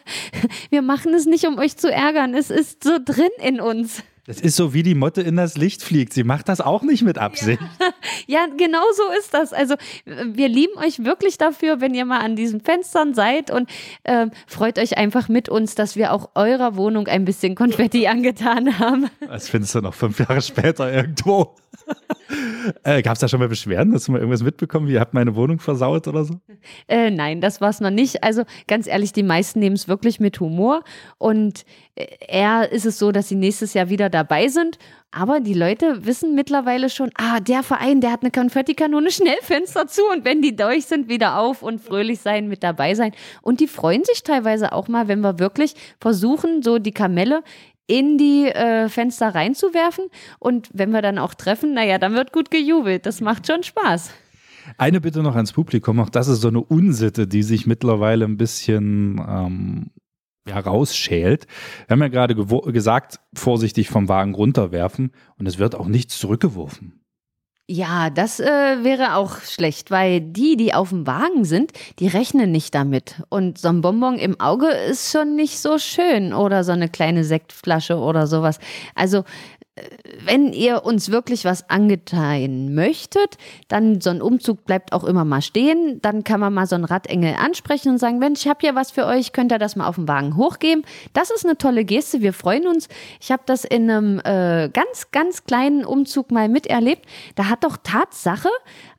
wir 0.69 0.81
machen 0.81 1.13
es 1.13 1.25
nicht, 1.25 1.45
um 1.45 1.57
euch 1.57 1.75
zu 1.77 1.91
ärgern. 1.91 2.33
Es 2.33 2.49
ist 2.49 2.83
so 2.83 2.97
drin 3.03 3.29
in 3.41 3.59
uns. 3.59 4.03
Das 4.29 4.39
ist 4.39 4.57
so 4.57 4.75
wie 4.75 4.83
die 4.83 4.93
Motte 4.93 5.23
in 5.23 5.37
das 5.37 5.57
Licht 5.57 5.81
fliegt. 5.81 6.13
Sie 6.13 6.23
macht 6.23 6.49
das 6.49 6.61
auch 6.61 6.83
nicht 6.83 7.01
mit 7.01 7.17
Absicht. 7.17 7.59
Ja, 7.79 7.93
ja, 8.27 8.47
genau 8.57 8.83
so 8.95 9.03
ist 9.19 9.33
das. 9.33 9.53
Also 9.53 9.75
wir 10.05 10.47
lieben 10.47 10.77
euch 10.77 11.03
wirklich 11.03 11.37
dafür, 11.37 11.81
wenn 11.81 11.93
ihr 11.93 12.05
mal 12.05 12.19
an 12.19 12.35
diesen 12.35 12.61
Fenstern 12.61 13.13
seid 13.13 13.51
und 13.51 13.69
äh, 14.03 14.27
freut 14.47 14.79
euch 14.79 14.97
einfach 14.97 15.29
mit 15.29 15.49
uns, 15.49 15.75
dass 15.75 15.95
wir 15.95 16.13
auch 16.13 16.29
eurer 16.35 16.75
Wohnung 16.75 17.07
ein 17.07 17.25
bisschen 17.25 17.55
Konfetti 17.55 18.07
angetan 18.07 18.79
haben. 18.79 19.09
Das 19.29 19.47
findest 19.47 19.75
du 19.75 19.81
noch 19.81 19.93
fünf 19.93 20.19
Jahre 20.19 20.41
später 20.41 20.91
irgendwo. 20.91 21.55
äh, 22.83 23.01
Gab 23.01 23.13
es 23.13 23.19
da 23.19 23.27
schon 23.27 23.39
mal 23.39 23.47
Beschwerden? 23.47 23.93
Hast 23.93 24.07
du 24.07 24.11
mal 24.11 24.19
irgendwas 24.19 24.43
mitbekommen? 24.43 24.87
Wie 24.87 24.93
ihr 24.93 24.99
habt 24.99 25.13
meine 25.13 25.35
Wohnung 25.35 25.59
versaut 25.59 26.07
oder 26.07 26.25
so? 26.25 26.35
Äh, 26.87 27.11
nein, 27.11 27.41
das 27.41 27.61
war 27.61 27.69
es 27.69 27.79
noch 27.79 27.89
nicht. 27.89 28.23
Also 28.23 28.43
ganz 28.67 28.87
ehrlich, 28.87 29.13
die 29.13 29.23
meisten 29.23 29.59
nehmen 29.59 29.75
es 29.75 29.87
wirklich 29.87 30.19
mit 30.19 30.39
Humor. 30.39 30.83
Und 31.17 31.65
äh, 31.95 32.07
eher 32.27 32.71
ist 32.71 32.85
es 32.85 32.99
so, 32.99 33.11
dass 33.11 33.29
sie 33.29 33.35
nächstes 33.35 33.73
Jahr 33.73 33.89
wieder 33.89 34.09
dabei 34.09 34.47
sind. 34.47 34.77
Aber 35.11 35.39
die 35.39 35.55
Leute 35.55 36.05
wissen 36.05 36.35
mittlerweile 36.35 36.89
schon, 36.89 37.09
ah, 37.15 37.39
der 37.39 37.63
Verein, 37.63 37.99
der 37.99 38.11
hat 38.11 38.21
eine 38.21 38.31
Konfettikanone, 38.31 39.09
schnell 39.11 39.37
Fenster 39.41 39.87
zu 39.87 40.01
und 40.11 40.23
wenn 40.23 40.41
die 40.41 40.55
durch 40.55 40.85
sind, 40.85 41.09
wieder 41.09 41.39
auf 41.39 41.63
und 41.63 41.81
fröhlich 41.81 42.19
sein, 42.19 42.47
mit 42.47 42.63
dabei 42.63 42.93
sein. 42.93 43.13
Und 43.41 43.59
die 43.59 43.67
freuen 43.67 44.03
sich 44.03 44.23
teilweise 44.23 44.71
auch 44.71 44.87
mal, 44.87 45.07
wenn 45.07 45.21
wir 45.21 45.39
wirklich 45.39 45.73
versuchen, 45.99 46.61
so 46.61 46.77
die 46.77 46.91
Kamelle 46.91 47.43
in 47.87 48.19
die 48.19 48.45
äh, 48.45 48.87
Fenster 48.87 49.33
reinzuwerfen. 49.33 50.05
Und 50.37 50.69
wenn 50.73 50.91
wir 50.91 51.01
dann 51.01 51.17
auch 51.17 51.33
treffen, 51.33 51.73
naja, 51.73 51.97
dann 51.97 52.13
wird 52.13 52.31
gut 52.31 52.51
gejubelt. 52.51 53.07
Das 53.07 53.19
macht 53.19 53.47
schon 53.47 53.63
Spaß. 53.63 54.11
Eine 54.77 55.01
Bitte 55.01 55.23
noch 55.23 55.35
ans 55.35 55.51
Publikum, 55.51 55.99
auch 55.99 56.09
das 56.09 56.27
ist 56.27 56.41
so 56.41 56.49
eine 56.49 56.61
Unsitte, 56.61 57.25
die 57.25 57.41
sich 57.41 57.65
mittlerweile 57.65 58.25
ein 58.25 58.37
bisschen 58.37 59.19
ähm, 59.27 59.87
ja, 60.49 60.59
rausschält. 60.59 61.47
Wir 61.87 61.93
haben 61.93 62.01
ja 62.01 62.07
gerade 62.07 62.35
gesagt, 62.35 63.19
vorsichtig 63.33 63.89
vom 63.89 64.09
Wagen 64.09 64.35
runterwerfen 64.35 65.11
und 65.37 65.47
es 65.47 65.59
wird 65.59 65.75
auch 65.75 65.87
nichts 65.87 66.19
zurückgeworfen. 66.19 66.99
Ja, 67.71 68.09
das 68.09 68.39
äh, 68.39 68.83
wäre 68.83 69.15
auch 69.15 69.41
schlecht, 69.41 69.91
weil 69.91 70.21
die, 70.21 70.57
die 70.57 70.73
auf 70.73 70.89
dem 70.89 71.05
Wagen 71.05 71.45
sind, 71.45 71.71
die 71.99 72.07
rechnen 72.07 72.51
nicht 72.51 72.73
damit. 72.73 73.21
Und 73.29 73.59
so 73.59 73.67
ein 73.67 73.81
Bonbon 73.81 74.17
im 74.17 74.39
Auge 74.39 74.65
ist 74.65 75.11
schon 75.11 75.35
nicht 75.35 75.59
so 75.59 75.77
schön 75.77 76.33
oder 76.33 76.63
so 76.63 76.71
eine 76.71 76.89
kleine 76.89 77.23
Sektflasche 77.23 77.97
oder 77.97 78.25
sowas. 78.25 78.57
Also 78.95 79.23
wenn 80.25 80.53
ihr 80.53 80.85
uns 80.85 81.11
wirklich 81.11 81.45
was 81.45 81.69
angeteilen 81.69 82.73
möchtet, 82.75 83.37
dann 83.67 84.01
so 84.01 84.09
ein 84.09 84.21
Umzug 84.21 84.65
bleibt 84.65 84.93
auch 84.93 85.03
immer 85.03 85.25
mal 85.25 85.41
stehen. 85.41 86.01
Dann 86.01 86.23
kann 86.23 86.39
man 86.39 86.53
mal 86.53 86.67
so 86.67 86.75
einen 86.75 86.85
Radengel 86.85 87.35
ansprechen 87.35 87.89
und 87.89 87.97
sagen, 87.97 88.19
Mensch, 88.19 88.41
ich 88.41 88.47
habe 88.47 88.59
hier 88.61 88.75
was 88.75 88.91
für 88.91 89.05
euch, 89.05 89.33
könnt 89.33 89.51
ihr 89.51 89.59
das 89.59 89.75
mal 89.75 89.87
auf 89.87 89.95
den 89.95 90.07
Wagen 90.07 90.35
hochgeben. 90.35 90.83
Das 91.13 91.31
ist 91.31 91.45
eine 91.45 91.57
tolle 91.57 91.85
Geste, 91.85 92.21
wir 92.21 92.33
freuen 92.33 92.67
uns. 92.67 92.87
Ich 93.19 93.31
habe 93.31 93.43
das 93.45 93.65
in 93.65 93.89
einem 93.89 94.19
äh, 94.19 94.69
ganz, 94.69 95.11
ganz 95.11 95.43
kleinen 95.45 95.85
Umzug 95.85 96.31
mal 96.31 96.49
miterlebt. 96.49 97.05
Da 97.35 97.45
hat 97.45 97.63
doch 97.63 97.77
Tatsache 97.81 98.49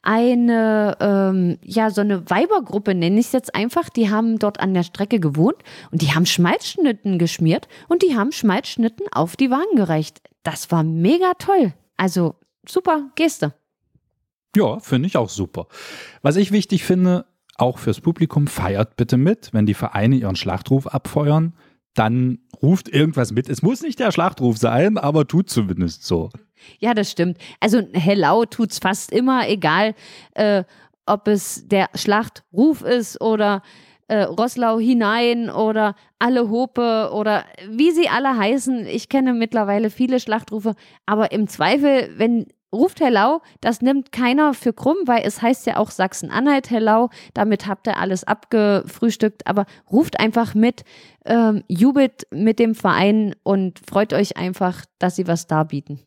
eine, 0.02 0.96
ähm, 1.00 1.58
ja, 1.62 1.90
so 1.90 2.00
eine 2.00 2.28
Weibergruppe, 2.30 2.94
nenne 2.94 3.20
ich 3.20 3.26
es 3.26 3.32
jetzt 3.32 3.54
einfach, 3.54 3.90
die 3.90 4.10
haben 4.10 4.38
dort 4.38 4.60
an 4.60 4.74
der 4.74 4.82
Strecke 4.82 5.20
gewohnt 5.20 5.58
und 5.90 6.02
die 6.02 6.14
haben 6.14 6.26
Schmalzschnitten 6.26 7.18
geschmiert 7.18 7.68
und 7.88 8.02
die 8.02 8.16
haben 8.16 8.32
Schmalzschnitten 8.32 9.06
auf 9.12 9.36
die 9.36 9.50
Wagen 9.50 9.76
gereicht 9.76 10.20
das 10.42 10.70
war 10.70 10.82
mega 10.82 11.32
toll. 11.38 11.72
Also 11.96 12.36
super 12.66 13.10
Geste. 13.14 13.54
Ja, 14.56 14.80
finde 14.80 15.06
ich 15.06 15.16
auch 15.16 15.28
super. 15.28 15.66
Was 16.22 16.36
ich 16.36 16.50
wichtig 16.50 16.84
finde, 16.84 17.26
auch 17.56 17.78
fürs 17.78 18.00
Publikum, 18.00 18.46
feiert 18.46 18.96
bitte 18.96 19.16
mit, 19.16 19.52
wenn 19.52 19.66
die 19.66 19.74
Vereine 19.74 20.16
ihren 20.16 20.36
Schlachtruf 20.36 20.86
abfeuern, 20.86 21.54
dann 21.94 22.38
ruft 22.62 22.88
irgendwas 22.88 23.32
mit. 23.32 23.48
Es 23.48 23.62
muss 23.62 23.82
nicht 23.82 23.98
der 23.98 24.12
Schlachtruf 24.12 24.58
sein, 24.58 24.98
aber 24.98 25.26
tut 25.26 25.50
zumindest 25.50 26.04
so. 26.04 26.30
Ja, 26.78 26.94
das 26.94 27.10
stimmt. 27.10 27.38
Also 27.58 27.82
Hello 27.92 28.44
tut's 28.44 28.78
fast 28.78 29.12
immer, 29.12 29.48
egal 29.48 29.94
äh, 30.34 30.64
ob 31.06 31.26
es 31.28 31.66
der 31.66 31.88
Schlachtruf 31.94 32.82
ist 32.82 33.20
oder 33.20 33.62
äh, 34.08 34.22
Roslau 34.22 34.78
hinein 34.78 35.50
oder 35.50 35.94
alle 36.18 36.50
Hope 36.50 37.10
oder 37.12 37.44
wie 37.68 37.90
sie 37.92 38.08
alle 38.08 38.36
heißen. 38.36 38.86
Ich 38.86 39.08
kenne 39.08 39.32
mittlerweile 39.32 39.90
viele 39.90 40.20
Schlachtrufe, 40.20 40.74
aber 41.06 41.32
im 41.32 41.48
Zweifel, 41.48 42.10
wenn 42.16 42.46
ruft 42.72 43.00
Herr 43.00 43.10
Lau, 43.10 43.42
das 43.60 43.82
nimmt 43.82 44.12
keiner 44.12 44.54
für 44.54 44.72
krumm, 44.72 44.96
weil 45.06 45.22
es 45.24 45.42
heißt 45.42 45.66
ja 45.66 45.76
auch 45.76 45.90
Sachsen-Anhalt, 45.90 46.70
Herr 46.70 46.80
Lau, 46.80 47.10
damit 47.34 47.66
habt 47.66 47.86
ihr 47.86 47.98
alles 47.98 48.24
abgefrühstückt, 48.24 49.46
aber 49.46 49.66
ruft 49.90 50.20
einfach 50.20 50.54
mit, 50.54 50.84
ähm, 51.24 51.64
jubelt 51.68 52.26
mit 52.30 52.58
dem 52.58 52.74
Verein 52.74 53.34
und 53.42 53.80
freut 53.80 54.12
euch 54.12 54.36
einfach, 54.36 54.84
dass 54.98 55.16
sie 55.16 55.26
was 55.26 55.46
darbieten. 55.46 56.00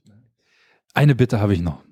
Eine 0.93 1.15
Bitte 1.15 1.39
habe 1.39 1.53
ich 1.53 1.61
noch. 1.61 1.83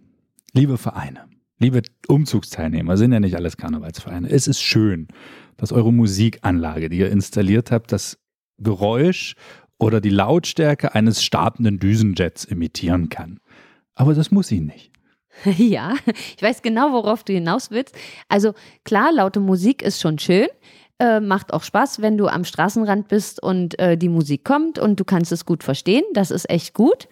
Liebe 0.54 0.78
Vereine, 0.78 1.26
liebe 1.60 1.82
Umzugsteilnehmer, 2.08 2.98
sind 2.98 3.14
ja 3.14 3.20
nicht 3.20 3.36
alles 3.36 3.58
Karnevalsvereine. 3.58 4.30
Es 4.30 4.48
ist 4.48 4.62
schön, 4.62 5.08
dass 5.58 5.72
eure 5.72 5.94
Musikanlage, 5.94 6.90
die 6.90 7.00
ihr 7.00 7.12
installiert 7.12 7.72
habt, 7.72 7.92
das 7.92 8.20
Geräusch 8.58 9.36
oder 9.80 10.02
die 10.02 10.10
Lautstärke 10.10 10.94
eines 10.94 11.24
startenden 11.24 11.80
Düsenjets 11.80 12.46
imitieren 12.46 13.10
kann. 13.10 13.40
Aber 14.02 14.16
das 14.16 14.32
muss 14.32 14.48
sie 14.48 14.62
nicht. 14.62 14.92
Ja, 15.58 15.94
ich 16.36 16.42
weiß 16.42 16.64
genau, 16.64 16.92
worauf 16.92 17.24
du 17.24 17.34
hinaus 17.34 17.70
willst. 17.70 17.96
Also 18.30 18.54
klar, 18.84 19.12
laute 19.14 19.40
Musik 19.40 19.82
ist 19.84 20.02
schon 20.02 20.18
schön. 20.18 20.48
Äh, 21.00 21.20
macht 21.20 21.54
auch 21.54 21.64
Spaß, 21.64 22.02
wenn 22.02 22.18
du 22.18 22.28
am 22.28 22.44
Straßenrand 22.44 23.08
bist 23.08 23.42
und 23.42 23.78
äh, 23.80 23.98
die 23.98 24.10
Musik 24.10 24.44
kommt 24.44 24.80
und 24.80 25.00
du 25.00 25.06
kannst 25.06 25.32
es 25.32 25.46
gut 25.46 25.64
verstehen. 25.64 26.04
Das 26.14 26.32
ist 26.32 26.50
echt 26.50 26.74
gut. 26.74 27.08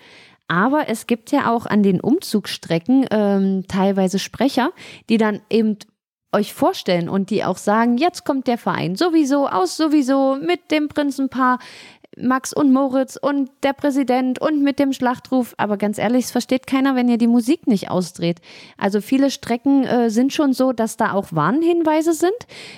Aber 0.48 0.90
es 0.90 1.06
gibt 1.06 1.32
ja 1.32 1.52
auch 1.52 1.68
an 1.68 1.84
den 1.84 2.02
Umzugsstrecken 2.02 3.06
ähm, 3.12 3.66
teilweise 3.68 4.18
Sprecher, 4.18 4.72
die 5.10 5.18
dann 5.18 5.42
eben 5.52 5.78
euch 6.32 6.54
vorstellen 6.54 7.10
und 7.10 7.30
die 7.30 7.44
auch 7.44 7.58
sagen, 7.58 7.98
jetzt 7.98 8.26
kommt 8.26 8.48
der 8.48 8.58
Verein 8.58 8.96
sowieso 8.96 9.48
aus 9.48 9.78
sowieso 9.78 10.36
mit 10.36 10.72
dem 10.72 10.88
Prinzenpaar. 10.88 11.60
Max 12.22 12.54
und 12.54 12.72
Moritz 12.72 13.18
und 13.22 13.50
der 13.64 13.74
Präsident 13.74 14.40
und 14.40 14.64
mit 14.64 14.80
dem 14.80 14.94
Schlachtruf. 14.94 15.54
Aber 15.58 15.78
ganz 15.78 15.98
ehrlich, 15.98 16.26
es 16.26 16.32
versteht 16.32 16.68
keiner, 16.68 16.96
wenn 16.96 17.10
ihr 17.10 17.18
die 17.18 17.28
Musik 17.28 17.68
nicht 17.68 17.90
ausdreht. 17.90 18.40
Also 18.78 19.02
viele 19.02 19.32
Strecken 19.32 19.84
äh, 19.86 20.10
sind 20.10 20.34
schon 20.34 20.54
so, 20.54 20.74
dass 20.74 20.98
da 20.98 21.14
auch 21.14 21.28
Warnhinweise 21.32 22.14
sind. 22.14 22.32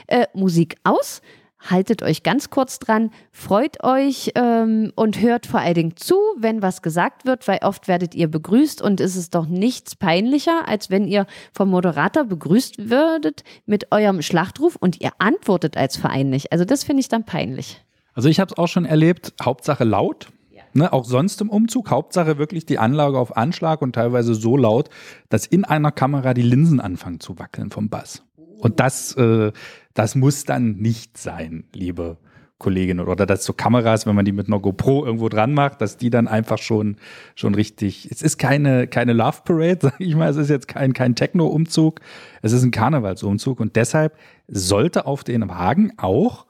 Äh, 0.07 0.27
Musik 0.33 0.75
aus 0.83 1.21
haltet 1.69 2.01
euch 2.01 2.23
ganz 2.23 2.49
kurz 2.49 2.79
dran, 2.79 3.11
freut 3.31 3.83
euch 3.83 4.31
ähm, 4.35 4.91
und 4.95 5.21
hört 5.21 5.45
vor 5.45 5.59
allen 5.59 5.75
Dingen 5.75 5.97
zu, 5.97 6.15
wenn 6.37 6.61
was 6.61 6.81
gesagt 6.81 7.25
wird, 7.25 7.47
weil 7.47 7.59
oft 7.61 7.87
werdet 7.87 8.15
ihr 8.15 8.27
begrüßt 8.27 8.81
und 8.81 8.99
es 8.99 9.15
ist 9.15 9.35
doch 9.35 9.45
nichts 9.45 9.95
peinlicher, 9.95 10.67
als 10.67 10.89
wenn 10.89 11.07
ihr 11.07 11.27
vom 11.53 11.69
Moderator 11.69 12.23
begrüßt 12.23 12.89
würdet 12.89 13.43
mit 13.65 13.91
eurem 13.91 14.21
Schlachtruf 14.21 14.75
und 14.75 15.01
ihr 15.01 15.11
antwortet 15.19 15.77
als 15.77 15.97
Verein 15.97 16.29
nicht. 16.29 16.51
Also 16.51 16.65
das 16.65 16.83
finde 16.83 17.01
ich 17.01 17.09
dann 17.09 17.25
peinlich. 17.25 17.83
Also 18.13 18.29
ich 18.29 18.39
habe 18.39 18.51
es 18.51 18.57
auch 18.57 18.67
schon 18.67 18.85
erlebt, 18.85 19.33
Hauptsache 19.41 19.83
laut. 19.83 20.27
Ne, 20.73 20.93
auch 20.93 21.03
sonst 21.03 21.41
im 21.41 21.49
Umzug, 21.49 21.89
Hauptsache 21.89 22.37
wirklich 22.37 22.65
die 22.65 22.79
Anlage 22.79 23.19
auf 23.19 23.35
Anschlag 23.35 23.81
und 23.81 23.93
teilweise 23.93 24.33
so 24.33 24.55
laut, 24.55 24.89
dass 25.27 25.45
in 25.45 25.65
einer 25.65 25.91
Kamera 25.91 26.33
die 26.33 26.43
Linsen 26.43 26.79
anfangen 26.79 27.19
zu 27.19 27.37
wackeln 27.37 27.71
vom 27.71 27.89
Bass. 27.89 28.23
Und 28.57 28.79
das, 28.79 29.13
äh, 29.17 29.51
das 29.93 30.15
muss 30.15 30.45
dann 30.45 30.77
nicht 30.77 31.17
sein, 31.17 31.65
liebe 31.73 32.17
Kolleginnen. 32.61 33.07
Oder 33.07 33.25
dass 33.25 33.43
so 33.43 33.53
Kameras, 33.53 34.05
wenn 34.05 34.15
man 34.15 34.23
die 34.23 34.31
mit 34.31 34.47
einer 34.47 34.59
GoPro 34.59 35.03
irgendwo 35.03 35.29
dran 35.29 35.53
macht, 35.53 35.81
dass 35.81 35.97
die 35.97 36.11
dann 36.11 36.27
einfach 36.27 36.59
schon, 36.59 36.97
schon 37.35 37.55
richtig. 37.55 38.07
Es 38.09 38.21
ist 38.21 38.37
keine, 38.37 38.87
keine 38.87 39.13
Love 39.13 39.39
Parade, 39.43 39.79
sag 39.81 39.99
ich 39.99 40.15
mal. 40.15 40.29
Es 40.29 40.37
ist 40.37 40.49
jetzt 40.49 40.67
kein, 40.67 40.93
kein 40.93 41.15
Techno-Umzug. 41.15 41.99
Es 42.41 42.53
ist 42.53 42.63
ein 42.63 42.71
Karnevalsumzug. 42.71 43.59
Und 43.59 43.75
deshalb 43.75 44.15
sollte 44.47 45.07
auf 45.07 45.23
den 45.23 45.49
Wagen 45.49 45.93
auch 45.97 46.45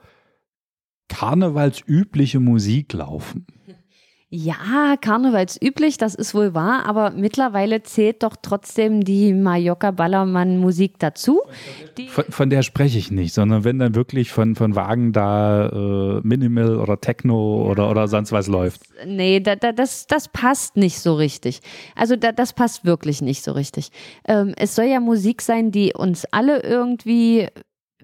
karnevalsübliche 1.11 2.39
Musik 2.39 2.93
laufen. 2.93 3.45
Ja, 4.33 4.95
karnevalsüblich, 4.95 5.97
das 5.97 6.15
ist 6.15 6.33
wohl 6.33 6.53
wahr, 6.53 6.85
aber 6.85 7.11
mittlerweile 7.11 7.83
zählt 7.83 8.23
doch 8.23 8.37
trotzdem 8.41 9.03
die 9.03 9.33
Mallorca 9.33 9.91
Ballermann 9.91 10.57
Musik 10.57 10.99
dazu. 10.99 11.41
Von, 12.07 12.23
von, 12.29 12.49
der 12.49 12.61
spreche 12.61 12.97
ich 12.97 13.11
nicht, 13.11 13.33
sondern 13.33 13.65
wenn 13.65 13.77
dann 13.77 13.93
wirklich 13.93 14.31
von, 14.31 14.55
von 14.55 14.73
Wagen 14.73 15.11
da 15.11 15.67
äh, 15.67 16.21
Minimal 16.23 16.77
oder 16.77 17.01
Techno 17.01 17.69
oder, 17.69 17.91
oder 17.91 18.07
sonst 18.07 18.31
was 18.31 18.47
läuft. 18.47 18.83
Nee, 19.05 19.41
da, 19.41 19.57
da, 19.57 19.73
das, 19.73 20.07
das 20.07 20.29
passt 20.29 20.77
nicht 20.77 20.99
so 21.01 21.15
richtig. 21.15 21.59
Also 21.97 22.15
da, 22.15 22.31
das 22.31 22.53
passt 22.53 22.85
wirklich 22.85 23.21
nicht 23.21 23.43
so 23.43 23.51
richtig. 23.51 23.89
Ähm, 24.25 24.53
es 24.55 24.75
soll 24.75 24.85
ja 24.85 25.01
Musik 25.01 25.41
sein, 25.41 25.71
die 25.71 25.91
uns 25.93 26.23
alle 26.31 26.63
irgendwie 26.63 27.49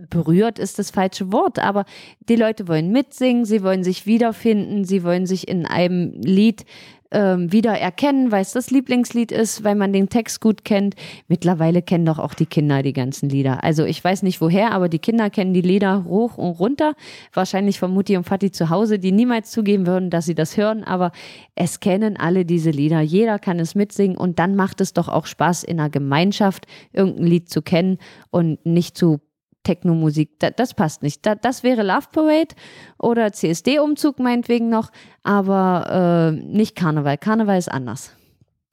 berührt 0.10 0.60
ist 0.60 0.80
das 0.80 0.92
falsche 0.92 1.32
Wort, 1.32 1.60
aber 1.60 1.86
die 2.30 2.36
Leute 2.36 2.68
wollen 2.68 2.92
mitsingen, 2.92 3.46
sie 3.46 3.64
wollen 3.64 3.84
sich 3.84 4.06
wiederfinden, 4.06 4.86
sie 4.86 5.04
wollen 5.04 5.26
sich 5.26 5.48
in 5.48 5.66
einem 5.66 6.14
Lied 6.22 6.66
ähm, 7.12 7.52
wiedererkennen, 7.52 8.32
weil 8.32 8.42
es 8.42 8.52
das 8.52 8.70
Lieblingslied 8.70 9.32
ist, 9.32 9.64
weil 9.64 9.76
man 9.76 9.94
den 9.94 10.10
Text 10.10 10.42
gut 10.42 10.66
kennt. 10.66 10.96
Mittlerweile 11.28 11.82
kennen 11.82 12.06
doch 12.06 12.20
auch 12.20 12.34
die 12.34 12.46
Kinder 12.46 12.84
die 12.84 12.94
ganzen 12.94 13.30
Lieder. 13.30 13.64
Also 13.64 13.86
ich 13.86 14.04
weiß 14.04 14.24
nicht 14.24 14.42
woher, 14.42 14.72
aber 14.72 14.90
die 14.90 15.00
Kinder 15.00 15.30
kennen 15.30 15.54
die 15.54 15.62
Lieder 15.62 16.04
hoch 16.06 16.38
und 16.38 16.60
runter. 16.60 16.96
Wahrscheinlich 17.34 17.80
von 17.80 17.92
Mutti 17.92 18.18
und 18.18 18.26
Vati 18.26 18.52
zu 18.52 18.70
Hause, 18.70 19.00
die 19.00 19.12
niemals 19.12 19.52
zugeben 19.52 19.88
würden, 19.88 20.10
dass 20.10 20.26
sie 20.26 20.36
das 20.36 20.58
hören, 20.58 20.84
aber 20.84 21.12
es 21.56 21.80
kennen 21.80 22.18
alle 22.18 22.46
diese 22.46 22.72
Lieder. 22.72 23.02
Jeder 23.02 23.40
kann 23.40 23.60
es 23.60 23.76
mitsingen 23.76 24.18
und 24.18 24.40
dann 24.40 24.56
macht 24.56 24.82
es 24.82 24.94
doch 24.94 25.08
auch 25.08 25.26
Spaß, 25.26 25.64
in 25.64 25.80
einer 25.80 25.90
Gemeinschaft 25.90 26.68
irgendein 26.92 27.26
Lied 27.28 27.50
zu 27.50 27.62
kennen 27.62 28.00
und 28.32 28.66
nicht 28.66 28.98
zu 28.98 29.20
Techno-Musik. 29.68 30.40
Da, 30.40 30.50
das 30.50 30.74
passt 30.74 31.04
nicht. 31.04 31.26
Da, 31.26 31.36
das 31.36 31.62
wäre 31.62 31.84
Love 31.84 32.08
Parade 32.14 32.56
oder 32.98 33.34
CSD-Umzug 33.34 34.20
meinetwegen 34.20 34.70
noch, 34.70 34.92
aber 35.24 36.32
äh, 36.32 36.46
nicht 36.46 36.76
Karneval. 36.76 37.18
Karneval 37.18 37.58
ist 37.58 37.70
anders. 37.70 38.12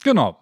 Genau. 0.04 0.36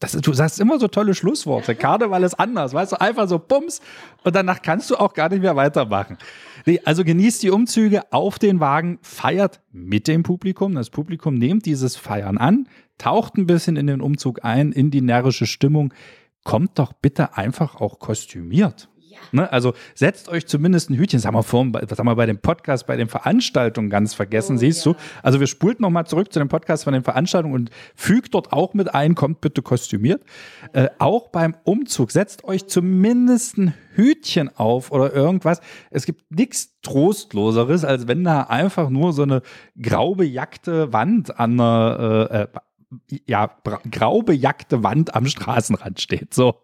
Das, 0.00 0.12
du 0.12 0.32
sagst 0.34 0.60
immer 0.60 0.78
so 0.78 0.88
tolle 0.88 1.14
Schlussworte. 1.14 1.74
Karneval 1.86 2.22
ist 2.22 2.34
anders, 2.34 2.74
weißt 2.74 2.92
du, 2.92 3.00
einfach 3.00 3.28
so 3.28 3.38
Bums 3.38 3.80
und 4.24 4.36
danach 4.36 4.60
kannst 4.60 4.90
du 4.90 4.96
auch 4.96 5.14
gar 5.14 5.30
nicht 5.30 5.40
mehr 5.40 5.56
weitermachen. 5.56 6.18
Nee, 6.66 6.80
also 6.84 7.02
genießt 7.02 7.42
die 7.42 7.50
Umzüge 7.50 8.12
auf 8.12 8.38
den 8.38 8.60
Wagen, 8.60 8.98
feiert 9.00 9.62
mit 9.72 10.06
dem 10.06 10.22
Publikum. 10.22 10.74
Das 10.74 10.90
Publikum 10.90 11.34
nehmt 11.34 11.64
dieses 11.64 11.96
Feiern 11.96 12.36
an, 12.36 12.68
taucht 12.98 13.38
ein 13.38 13.46
bisschen 13.46 13.76
in 13.76 13.86
den 13.86 14.02
Umzug 14.02 14.44
ein, 14.44 14.72
in 14.72 14.90
die 14.90 15.00
närrische 15.00 15.46
Stimmung. 15.46 15.94
Kommt 16.42 16.78
doch 16.78 16.92
bitte 16.92 17.38
einfach 17.38 17.76
auch 17.76 17.98
kostümiert. 17.98 18.90
Ne? 19.32 19.50
Also 19.50 19.74
setzt 19.94 20.28
euch 20.28 20.46
zumindest 20.46 20.90
ein 20.90 20.96
Hütchen. 20.96 21.18
Das 21.18 21.26
haben 21.26 21.34
wir 21.34 21.42
vorhin, 21.42 21.72
das 21.72 21.98
haben 21.98 22.06
wir 22.06 22.14
bei 22.16 22.26
dem 22.26 22.38
Podcast, 22.38 22.86
bei 22.86 22.96
den 22.96 23.08
Veranstaltungen 23.08 23.90
ganz 23.90 24.14
vergessen, 24.14 24.56
oh, 24.56 24.58
siehst 24.58 24.84
ja. 24.86 24.92
du. 24.92 24.98
Also 25.22 25.40
wir 25.40 25.46
spulten 25.46 25.82
nochmal 25.82 26.06
zurück 26.06 26.32
zu 26.32 26.38
dem 26.38 26.48
Podcast 26.48 26.84
von 26.84 26.92
den 26.92 27.02
Veranstaltungen 27.02 27.54
und 27.54 27.70
fügt 27.94 28.34
dort 28.34 28.52
auch 28.52 28.74
mit 28.74 28.94
ein, 28.94 29.14
kommt 29.14 29.40
bitte 29.40 29.62
kostümiert. 29.62 30.22
Äh, 30.72 30.88
auch 30.98 31.28
beim 31.28 31.56
Umzug 31.64 32.10
setzt 32.10 32.44
euch 32.44 32.66
zumindest 32.66 33.58
ein 33.58 33.74
Hütchen 33.94 34.54
auf 34.56 34.90
oder 34.92 35.12
irgendwas. 35.12 35.60
Es 35.90 36.06
gibt 36.06 36.30
nichts 36.30 36.80
Trostloseres, 36.82 37.84
als 37.84 38.08
wenn 38.08 38.24
da 38.24 38.42
einfach 38.42 38.90
nur 38.90 39.12
so 39.12 39.22
eine 39.22 39.42
grau 39.80 40.14
bejackte 40.14 40.92
Wand 40.92 41.38
an 41.38 41.60
einer, 41.60 42.28
äh, 42.30 42.42
äh 42.42 42.46
ja, 43.26 43.50
grau 43.90 44.22
bejackte 44.22 44.84
Wand 44.84 45.14
am 45.14 45.26
Straßenrand 45.26 46.00
steht. 46.00 46.32
So. 46.32 46.60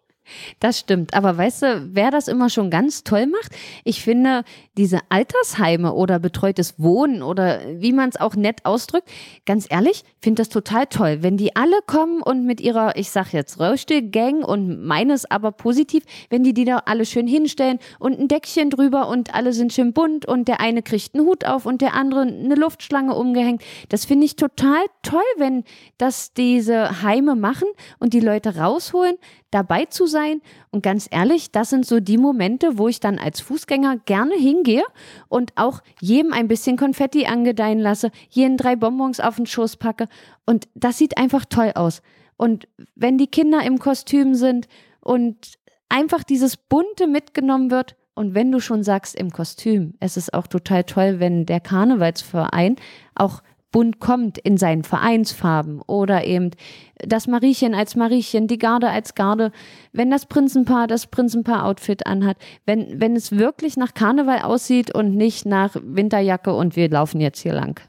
Das 0.60 0.78
stimmt. 0.78 1.14
Aber 1.14 1.36
weißt 1.36 1.62
du, 1.62 1.88
wer 1.92 2.10
das 2.10 2.28
immer 2.28 2.50
schon 2.50 2.70
ganz 2.70 3.04
toll 3.04 3.26
macht? 3.26 3.52
Ich 3.84 4.02
finde, 4.02 4.44
diese 4.76 5.00
Altersheime 5.08 5.92
oder 5.94 6.18
betreutes 6.18 6.74
Wohnen 6.78 7.22
oder 7.22 7.60
wie 7.76 7.92
man 7.92 8.08
es 8.08 8.20
auch 8.20 8.34
nett 8.34 8.64
ausdrückt, 8.64 9.08
ganz 9.46 9.66
ehrlich, 9.68 10.04
finde 10.20 10.40
das 10.40 10.48
total 10.48 10.86
toll. 10.86 11.18
Wenn 11.20 11.36
die 11.36 11.56
alle 11.56 11.80
kommen 11.86 12.22
und 12.22 12.46
mit 12.46 12.60
ihrer, 12.60 12.96
ich 12.96 13.10
sag 13.10 13.32
jetzt 13.32 13.60
Röstel-Gang 13.60 14.44
und 14.44 14.84
meines 14.84 15.30
aber 15.30 15.52
positiv, 15.52 16.04
wenn 16.28 16.44
die 16.44 16.54
die 16.54 16.64
da 16.64 16.82
alle 16.86 17.04
schön 17.04 17.26
hinstellen 17.26 17.78
und 17.98 18.18
ein 18.18 18.28
Deckchen 18.28 18.70
drüber 18.70 19.08
und 19.08 19.34
alle 19.34 19.52
sind 19.52 19.72
schön 19.72 19.92
bunt 19.92 20.26
und 20.26 20.48
der 20.48 20.60
eine 20.60 20.82
kriegt 20.82 21.14
einen 21.14 21.26
Hut 21.26 21.44
auf 21.44 21.66
und 21.66 21.80
der 21.80 21.94
andere 21.94 22.22
eine 22.22 22.54
Luftschlange 22.54 23.14
umgehängt. 23.14 23.62
Das 23.88 24.04
finde 24.04 24.26
ich 24.26 24.36
total 24.36 24.84
toll, 25.02 25.20
wenn 25.36 25.64
das 25.98 26.32
diese 26.32 27.02
Heime 27.02 27.36
machen 27.36 27.68
und 27.98 28.14
die 28.14 28.20
Leute 28.20 28.56
rausholen, 28.56 29.16
dabei 29.50 29.84
zu 29.86 30.06
sein. 30.06 30.40
Und 30.70 30.82
ganz 30.82 31.08
ehrlich, 31.10 31.52
das 31.52 31.70
sind 31.70 31.86
so 31.86 32.00
die 32.00 32.18
Momente, 32.18 32.78
wo 32.78 32.88
ich 32.88 33.00
dann 33.00 33.18
als 33.18 33.40
Fußgänger 33.40 33.98
gerne 34.04 34.34
hingehe 34.34 34.84
und 35.28 35.52
auch 35.56 35.82
jedem 36.00 36.32
ein 36.32 36.48
bisschen 36.48 36.76
Konfetti 36.76 37.26
angedeihen 37.26 37.78
lasse, 37.78 38.10
jeden 38.28 38.56
drei 38.56 38.76
Bonbons 38.76 39.20
auf 39.20 39.36
den 39.36 39.46
Schoß 39.46 39.76
packe. 39.76 40.08
Und 40.46 40.68
das 40.74 40.98
sieht 40.98 41.18
einfach 41.18 41.44
toll 41.44 41.72
aus. 41.74 42.02
Und 42.36 42.68
wenn 42.94 43.18
die 43.18 43.26
Kinder 43.26 43.62
im 43.62 43.78
Kostüm 43.78 44.34
sind 44.34 44.68
und 45.00 45.58
einfach 45.88 46.24
dieses 46.24 46.56
Bunte 46.56 47.06
mitgenommen 47.06 47.70
wird, 47.70 47.96
und 48.14 48.34
wenn 48.34 48.52
du 48.52 48.60
schon 48.60 48.82
sagst 48.82 49.14
im 49.14 49.30
Kostüm, 49.30 49.94
es 49.98 50.18
ist 50.18 50.34
auch 50.34 50.46
total 50.46 50.84
toll, 50.84 51.20
wenn 51.20 51.46
der 51.46 51.60
Karnevalsverein 51.60 52.76
auch 53.14 53.42
bunt 53.70 54.00
kommt 54.00 54.38
in 54.38 54.56
seinen 54.56 54.84
Vereinsfarben 54.84 55.80
oder 55.82 56.24
eben 56.24 56.50
das 56.96 57.26
Mariechen 57.26 57.74
als 57.74 57.96
Mariechen, 57.96 58.46
die 58.46 58.58
Garde 58.58 58.88
als 58.88 59.14
Garde, 59.14 59.52
wenn 59.92 60.10
das 60.10 60.26
Prinzenpaar 60.26 60.86
das 60.86 61.06
Prinzenpaar-Outfit 61.06 62.06
anhat, 62.06 62.36
wenn, 62.66 63.00
wenn 63.00 63.16
es 63.16 63.32
wirklich 63.32 63.76
nach 63.76 63.94
Karneval 63.94 64.40
aussieht 64.42 64.94
und 64.94 65.16
nicht 65.16 65.46
nach 65.46 65.76
Winterjacke 65.82 66.52
und 66.52 66.76
wir 66.76 66.90
laufen 66.90 67.20
jetzt 67.20 67.40
hier 67.40 67.54
lang. 67.54 67.80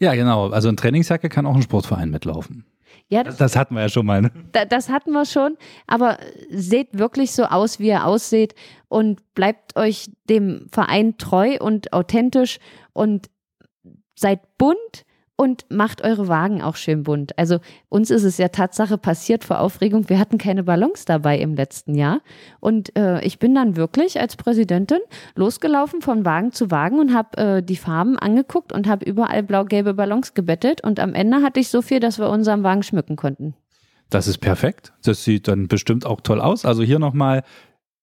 Ja, 0.00 0.14
genau. 0.14 0.50
Also 0.50 0.68
ein 0.68 0.76
Trainingsjacke 0.76 1.28
kann 1.28 1.46
auch 1.46 1.54
ein 1.54 1.62
Sportverein 1.62 2.10
mitlaufen. 2.10 2.66
Ja, 3.08 3.22
das, 3.22 3.36
das 3.36 3.56
hatten 3.56 3.74
wir 3.74 3.82
ja 3.82 3.88
schon 3.88 4.06
mal. 4.06 4.22
Ne? 4.22 4.30
Da, 4.52 4.64
das 4.64 4.88
hatten 4.88 5.12
wir 5.12 5.26
schon, 5.26 5.56
aber 5.86 6.18
seht 6.50 6.98
wirklich 6.98 7.32
so 7.32 7.44
aus, 7.44 7.78
wie 7.78 7.88
ihr 7.88 8.06
aussieht 8.06 8.54
und 8.88 9.34
bleibt 9.34 9.76
euch 9.76 10.10
dem 10.28 10.66
Verein 10.72 11.18
treu 11.18 11.58
und 11.60 11.92
authentisch 11.92 12.58
und 12.92 13.28
seid 14.14 14.40
bunt 14.56 15.04
und 15.36 15.64
macht 15.70 16.02
eure 16.02 16.28
Wagen 16.28 16.62
auch 16.62 16.76
schön 16.76 17.02
bunt. 17.02 17.38
Also 17.38 17.58
uns 17.88 18.10
ist 18.10 18.24
es 18.24 18.38
ja 18.38 18.48
Tatsache 18.48 18.98
passiert 18.98 19.44
vor 19.44 19.60
Aufregung, 19.60 20.08
wir 20.08 20.18
hatten 20.18 20.38
keine 20.38 20.62
Ballons 20.62 21.04
dabei 21.04 21.38
im 21.38 21.54
letzten 21.54 21.94
Jahr 21.94 22.20
und 22.60 22.96
äh, 22.96 23.24
ich 23.24 23.38
bin 23.38 23.54
dann 23.54 23.76
wirklich 23.76 24.20
als 24.20 24.36
Präsidentin 24.36 25.00
losgelaufen 25.34 26.02
von 26.02 26.24
Wagen 26.24 26.52
zu 26.52 26.70
Wagen 26.70 26.98
und 27.00 27.14
habe 27.14 27.36
äh, 27.38 27.62
die 27.62 27.76
Farben 27.76 28.18
angeguckt 28.18 28.72
und 28.72 28.86
habe 28.86 29.04
überall 29.04 29.42
blau-gelbe 29.42 29.94
Ballons 29.94 30.34
gebettet 30.34 30.84
und 30.84 31.00
am 31.00 31.14
Ende 31.14 31.42
hatte 31.42 31.60
ich 31.60 31.68
so 31.68 31.82
viel, 31.82 32.00
dass 32.00 32.18
wir 32.18 32.28
unseren 32.28 32.62
Wagen 32.62 32.82
schmücken 32.82 33.16
konnten. 33.16 33.54
Das 34.10 34.28
ist 34.28 34.38
perfekt. 34.38 34.92
Das 35.02 35.24
sieht 35.24 35.48
dann 35.48 35.68
bestimmt 35.68 36.04
auch 36.04 36.20
toll 36.20 36.40
aus. 36.40 36.66
Also 36.66 36.82
hier 36.82 36.98
nochmal 36.98 37.44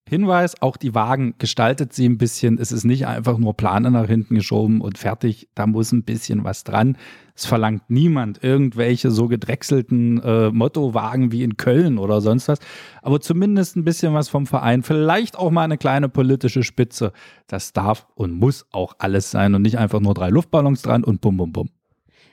Hinweis, 0.09 0.59
auch 0.59 0.75
die 0.75 0.95
Wagen 0.95 1.35
gestaltet 1.37 1.93
sie 1.93 2.09
ein 2.09 2.17
bisschen. 2.17 2.57
Es 2.57 2.71
ist 2.71 2.83
nicht 2.83 3.05
einfach 3.05 3.37
nur 3.37 3.55
Plane 3.55 3.91
nach 3.91 4.07
hinten 4.07 4.33
geschoben 4.33 4.81
und 4.81 4.97
fertig. 4.97 5.49
Da 5.53 5.67
muss 5.67 5.91
ein 5.91 6.03
bisschen 6.03 6.43
was 6.43 6.63
dran. 6.63 6.97
Es 7.35 7.45
verlangt 7.45 7.83
niemand 7.89 8.43
irgendwelche 8.43 9.11
so 9.11 9.27
gedrechselten 9.27 10.19
äh, 10.23 10.49
Mottowagen 10.49 11.31
wie 11.31 11.43
in 11.43 11.57
Köln 11.57 11.99
oder 11.99 12.21
sonst 12.21 12.47
was. 12.47 12.57
Aber 13.03 13.21
zumindest 13.21 13.75
ein 13.75 13.83
bisschen 13.83 14.15
was 14.15 14.29
vom 14.29 14.47
Verein. 14.47 14.81
Vielleicht 14.81 15.37
auch 15.37 15.51
mal 15.51 15.63
eine 15.63 15.77
kleine 15.77 16.09
politische 16.09 16.63
Spitze. 16.63 17.13
Das 17.45 17.71
darf 17.71 18.07
und 18.15 18.33
muss 18.33 18.65
auch 18.71 18.95
alles 18.97 19.29
sein 19.29 19.53
und 19.53 19.61
nicht 19.61 19.77
einfach 19.77 19.99
nur 19.99 20.15
drei 20.15 20.29
Luftballons 20.29 20.81
dran 20.81 21.03
und 21.03 21.21
bum, 21.21 21.37
bum, 21.37 21.53
bum. 21.53 21.69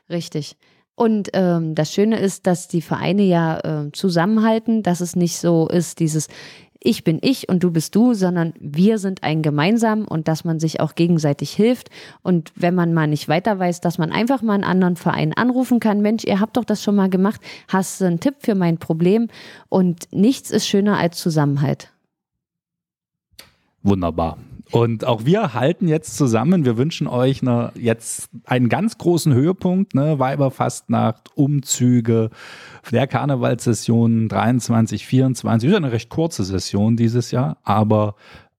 Richtig. 0.09 0.57
Und 0.97 1.29
ähm, 1.35 1.75
das 1.75 1.93
Schöne 1.93 2.19
ist, 2.19 2.47
dass 2.47 2.69
die 2.69 2.81
Vereine 2.81 3.23
ja 3.23 3.59
äh, 3.61 3.93
zusammenhalten, 3.93 4.83
dass 4.83 5.01
es 5.01 5.15
nicht 5.15 5.39
so 5.39 5.69
ist, 5.69 6.01
dieses 6.01 6.29
ich 6.87 7.05
bin 7.05 7.19
ich 7.21 7.49
und 7.49 7.63
du 7.65 7.71
bist 7.71 7.95
du, 7.95 8.15
sondern 8.15 8.55
wir 8.61 8.99
sind 8.99 9.23
ein 9.23 9.43
gemeinsam 9.43 10.07
und 10.07 10.29
dass 10.29 10.45
man 10.45 10.61
sich 10.61 10.81
auch 10.81 10.95
gegenseitig 10.95 11.53
hilft. 11.53 11.91
Und 12.23 12.53
wenn 12.55 12.75
man 12.75 12.95
mal 12.95 13.09
nicht 13.09 13.29
weiter 13.29 13.59
weiß, 13.59 13.81
dass 13.81 13.99
man 13.99 14.13
einfach 14.13 14.41
mal 14.41 14.55
einen 14.55 14.65
anderen 14.65 14.97
Verein 14.97 15.33
anrufen 15.33 15.81
kann. 15.81 16.01
Mensch, 16.01 16.25
ihr 16.25 16.41
habt 16.41 16.57
doch 16.57 16.65
das 16.65 16.83
schon 16.83 16.95
mal 16.95 17.11
gemacht. 17.11 17.41
Hast 17.69 18.01
du 18.01 18.05
einen 18.05 18.21
Tipp 18.21 18.37
für 18.39 18.55
mein 18.55 18.79
Problem? 18.79 19.29
Und 19.69 20.09
nichts 20.13 20.51
ist 20.51 20.69
schöner 20.69 20.97
als 20.97 21.19
Zusammenhalt. 21.19 21.93
Wunderbar. 23.83 24.39
Und 24.73 25.05
auch 25.05 25.25
wir 25.25 25.55
halten 25.55 25.87
jetzt 25.87 26.17
zusammen. 26.17 26.65
Wir 26.65 26.77
wünschen 26.77 27.07
euch 27.07 27.43
eine, 27.43 27.73
jetzt 27.77 28.31
einen 28.45 28.69
ganz 28.69 28.99
großen 28.99 29.33
Höhepunkt, 29.33 29.95
ne? 29.95 30.19
Weiberfastnacht, 30.19 31.31
Umzüge, 31.37 32.31
der 32.91 33.07
Karnevalssession 33.07 34.29
23, 34.29 35.07
24. 35.07 35.71
Ist 35.71 35.77
eine 35.77 35.93
recht 35.93 36.11
kurze 36.11 36.43
Session 36.43 36.97
dieses 36.97 37.31
Jahr, 37.31 37.59
aber 37.63 38.17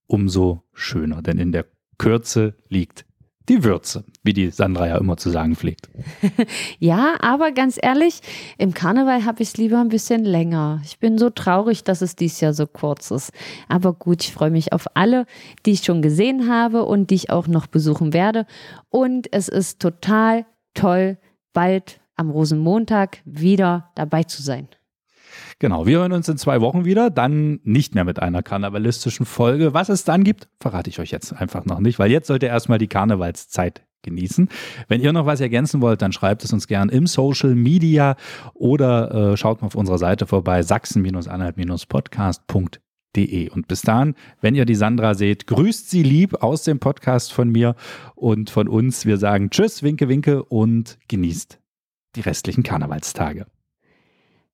umso 0.07 0.63
schöner, 0.73 1.21
denn 1.21 1.37
in 1.37 1.51
der 1.51 1.65
Kürze 1.97 2.55
liegt 2.69 3.05
die 3.49 3.63
Würze, 3.63 4.03
wie 4.23 4.33
die 4.33 4.49
Sandra 4.51 4.87
ja 4.87 4.97
immer 4.97 5.17
zu 5.17 5.29
sagen 5.29 5.55
pflegt. 5.55 5.89
ja, 6.79 7.15
aber 7.21 7.51
ganz 7.51 7.77
ehrlich, 7.81 8.21
im 8.57 8.73
Karneval 8.73 9.25
habe 9.25 9.41
ich 9.41 9.49
es 9.49 9.57
lieber 9.57 9.79
ein 9.79 9.89
bisschen 9.89 10.25
länger. 10.25 10.81
Ich 10.83 10.99
bin 10.99 11.17
so 11.17 11.29
traurig, 11.29 11.83
dass 11.83 12.01
es 12.01 12.15
dieses 12.15 12.41
Jahr 12.41 12.53
so 12.53 12.67
kurz 12.67 13.11
ist. 13.11 13.31
Aber 13.69 13.93
gut, 13.93 14.23
ich 14.23 14.33
freue 14.33 14.51
mich 14.51 14.73
auf 14.73 14.85
alle, 14.95 15.25
die 15.65 15.71
ich 15.71 15.83
schon 15.83 16.01
gesehen 16.01 16.49
habe 16.49 16.83
und 16.83 17.09
die 17.09 17.15
ich 17.15 17.29
auch 17.29 17.47
noch 17.47 17.67
besuchen 17.67 18.13
werde. 18.13 18.45
Und 18.89 19.31
es 19.31 19.47
ist 19.47 19.79
total 19.79 20.45
toll, 20.73 21.17
bald 21.53 22.01
am 22.15 22.29
Rosenmontag 22.29 23.21
wieder 23.25 23.91
dabei 23.95 24.23
zu 24.23 24.41
sein. 24.41 24.67
Genau, 25.59 25.87
wir 25.87 25.97
hören 25.97 26.11
uns 26.11 26.29
in 26.29 26.37
zwei 26.37 26.61
Wochen 26.61 26.85
wieder, 26.85 27.09
dann 27.09 27.59
nicht 27.63 27.95
mehr 27.95 28.03
mit 28.03 28.21
einer 28.21 28.43
karnevalistischen 28.43 29.25
Folge. 29.25 29.73
Was 29.73 29.89
es 29.89 30.03
dann 30.03 30.23
gibt, 30.23 30.49
verrate 30.59 30.91
ich 30.91 30.99
euch 30.99 31.09
jetzt 31.09 31.33
einfach 31.33 31.65
noch 31.65 31.79
nicht, 31.79 31.97
weil 31.97 32.11
jetzt 32.11 32.27
sollt 32.27 32.43
ihr 32.43 32.49
erstmal 32.49 32.77
die 32.77 32.87
Karnevalszeit 32.87 33.83
genießen. 34.03 34.49
Wenn 34.87 35.01
ihr 35.01 35.11
noch 35.13 35.25
was 35.25 35.41
ergänzen 35.41 35.81
wollt, 35.81 36.03
dann 36.03 36.11
schreibt 36.11 36.43
es 36.43 36.53
uns 36.53 36.67
gern 36.67 36.89
im 36.89 37.07
Social 37.07 37.55
Media 37.55 38.17
oder 38.53 39.31
äh, 39.31 39.37
schaut 39.37 39.61
mal 39.61 39.67
auf 39.67 39.75
unserer 39.75 39.97
Seite 39.97 40.27
vorbei, 40.27 40.61
sachsen-anhalt-podcast.de. 40.61 43.49
Und 43.49 43.67
bis 43.67 43.81
dahin, 43.81 44.13
wenn 44.41 44.53
ihr 44.53 44.65
die 44.65 44.75
Sandra 44.75 45.15
seht, 45.15 45.47
grüßt 45.47 45.89
sie 45.89 46.03
lieb 46.03 46.43
aus 46.43 46.61
dem 46.63 46.77
Podcast 46.77 47.33
von 47.33 47.49
mir 47.49 47.73
und 48.13 48.51
von 48.51 48.67
uns. 48.67 49.07
Wir 49.07 49.17
sagen 49.17 49.49
Tschüss, 49.49 49.81
Winke, 49.81 50.07
Winke 50.07 50.43
und 50.43 50.99
genießt 51.07 51.59
die 52.15 52.21
restlichen 52.21 52.61
Karnevalstage. 52.61 53.47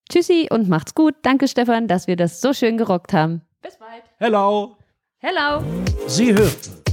Tschüssi 0.10 0.48
und 0.52 0.70
macht's 0.70 0.94
gut. 0.96 1.16
Danke, 1.22 1.48
Stefan, 1.48 1.88
dass 1.88 2.08
wir 2.08 2.16
das 2.16 2.42
so 2.42 2.54
schön 2.54 2.78
gerockt 2.78 3.14
haben. 3.14 3.42
Bis 3.62 3.78
bald. 3.78 4.04
Hello. 4.20 4.78
Hello. 5.20 5.64
Sie 6.08 6.34
hörten 6.34 6.84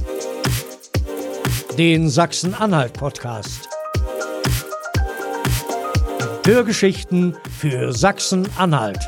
den 1.77 2.09
Sachsen-Anhalt-Podcast. 2.09 3.67
Hörgeschichten 6.45 7.35
für 7.59 7.93
Sachsen-Anhalt. 7.93 8.99